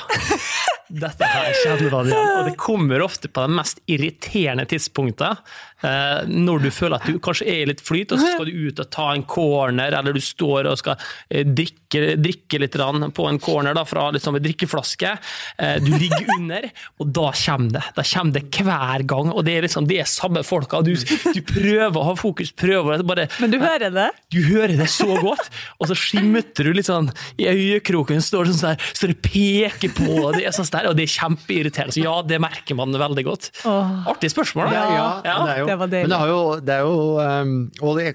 [0.90, 5.36] Dette her kjenner man igjen, og det kommer ofte på de mest irriterende tidspunktene.
[5.80, 8.68] Eh, når du føler at du kanskje er i litt flyt, og så skal du
[8.68, 11.00] ut og ta en corner, eller du står og skal
[11.30, 12.76] eh, drikke, drikke litt
[13.16, 15.14] på en corner da, fra liksom en drikkeflaske.
[15.58, 16.68] Eh, du ligger under,
[17.00, 17.84] og da kommer det.
[17.96, 20.82] Da kommer det hver gang, og det er liksom de samme folka.
[20.84, 24.08] Du, du prøver å ha fokus, prøver bare Men du hører det?
[24.32, 25.48] Du hører det så godt,
[25.80, 27.10] og så skimter du litt sånn
[27.40, 30.90] i øyekroken, står det sånn der, står og peker på, og det er sånn der,
[30.90, 31.96] og det er kjempeirriterende.
[31.96, 33.50] Så ja, det merker man veldig godt.
[33.64, 34.84] Artig spørsmål, da.
[34.90, 36.08] Ja, ja, det er jo, Det var deilig.
[36.08, 37.54] Men det, har jo, det er jo um,
[37.86, 38.10] Og det,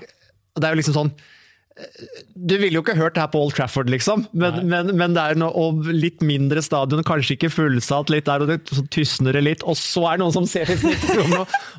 [0.55, 1.15] det er jo liksom sånn
[2.35, 5.23] du ville jo ikke hørt det her på Old Trafford, liksom, men, men, men det
[5.23, 9.35] er noe, og litt mindre stadion, kanskje ikke fullsatt litt der, og det så tysner
[9.35, 11.03] det litt, og så er det noen som ser litt snilt.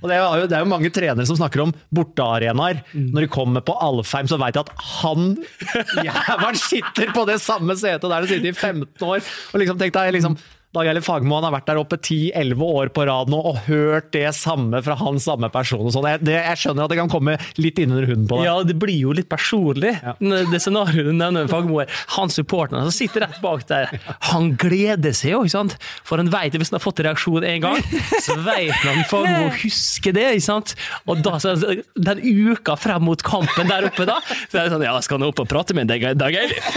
[0.02, 2.82] Og det er, jo, det er jo mange trenere som snakker om bortearenaer.
[2.92, 5.32] Når de kommer på Alfheim, så veit jeg at han
[6.10, 9.24] jævelen sitter på det samme setet der han sitter i 15 år.
[9.54, 10.36] Og liksom, tenk deg, liksom,
[10.76, 14.28] Dag Eilif Fagermo har vært der oppe 10-11 år på rad nå og hørt det
[14.36, 15.86] samme fra han samme person.
[15.88, 16.08] og sånn.
[16.12, 18.48] Jeg, det, jeg skjønner at det kan komme litt innunder hunden på det.
[18.48, 19.94] Ja, det blir jo litt personlig.
[20.20, 23.94] Det scenarioet du nevner, Fagermo, er han supporteren som sitter rett bak der.
[24.32, 25.76] Han gleder seg jo, ikke sant?
[26.06, 27.80] For han vet hvis han har fått reaksjon én gang,
[28.26, 30.26] så vet han Fagermo husker det.
[30.36, 30.76] ikke sant?
[31.08, 31.56] Og da, så,
[31.96, 32.22] den
[32.52, 34.18] uka frem mot kampen der oppe, da,
[34.50, 36.68] så er det sånn Ja, skal han opp og prate med en Dag Eilif?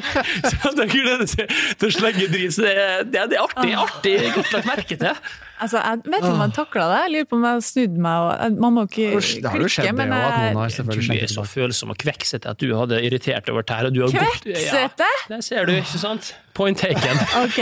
[0.46, 1.50] Så han gleder seg
[1.80, 2.54] til å slenge drit.
[2.54, 2.74] Så det,
[3.12, 5.20] det, det artig, artig, godt lagt merke til.
[5.56, 6.96] Altså, jeg vet ikke om jeg takla det.
[7.00, 9.70] Jeg lurer på om jeg snudde meg og Man må ikke klikke, det har jo
[9.72, 12.60] skjedd det men jo, at noen har jeg Du er så følsom og kveksete at
[12.60, 13.88] du hadde irritert over tær.
[13.88, 15.06] Og Kveksete?
[15.08, 16.34] Ja, det ser du, ikke sant?
[16.56, 17.22] Point taken.
[17.46, 17.58] Ok.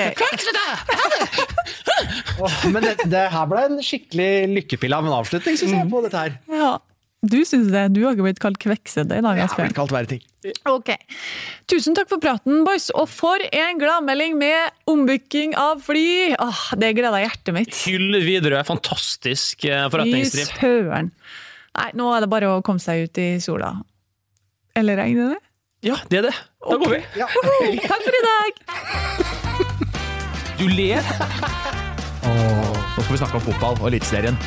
[2.42, 6.02] oh, men det, det her ble en skikkelig lykkepille av en avslutning, syns jeg, på
[6.06, 6.36] dette her.
[6.50, 6.72] Ja.
[7.24, 7.86] Du syns det?
[7.96, 10.22] Du har ikke blitt kalt kveksete i dag, Jeg har blitt kalt verre ting.
[10.68, 10.90] Ok.
[11.70, 12.90] Tusen takk for praten, boys.
[12.92, 16.34] Og for en gladmelding med ombooking av fly!
[16.36, 17.72] Åh, det gleder hjertet mitt.
[17.86, 21.10] Hyll Widerøe, fantastisk eh, Fy søren.
[21.74, 23.72] Nei, nå er det bare å komme seg ut i sola.
[24.76, 25.40] Eller regner det?
[25.84, 26.36] Ja, det er det.
[26.64, 27.00] Da går vi.
[27.88, 28.62] Takk for i dag!
[30.60, 31.02] Du ler.
[32.24, 34.38] Nå skal vi snakke om fotball og Eliteserien.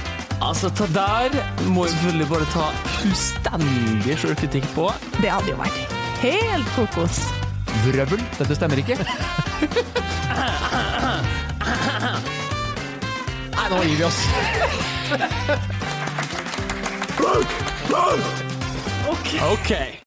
[0.41, 1.29] Altså, ta der
[1.73, 2.65] må vi selvfølgelig bare ta
[2.99, 4.85] fullstendig sjølkritikk på.
[5.17, 5.77] Det hadde jo vært
[6.21, 7.21] helt kokos.
[7.85, 8.21] Vrøvl.
[8.37, 8.97] Dette stemmer ikke.
[13.57, 14.19] Nei, nå gir vi oss.
[19.51, 20.06] Ok.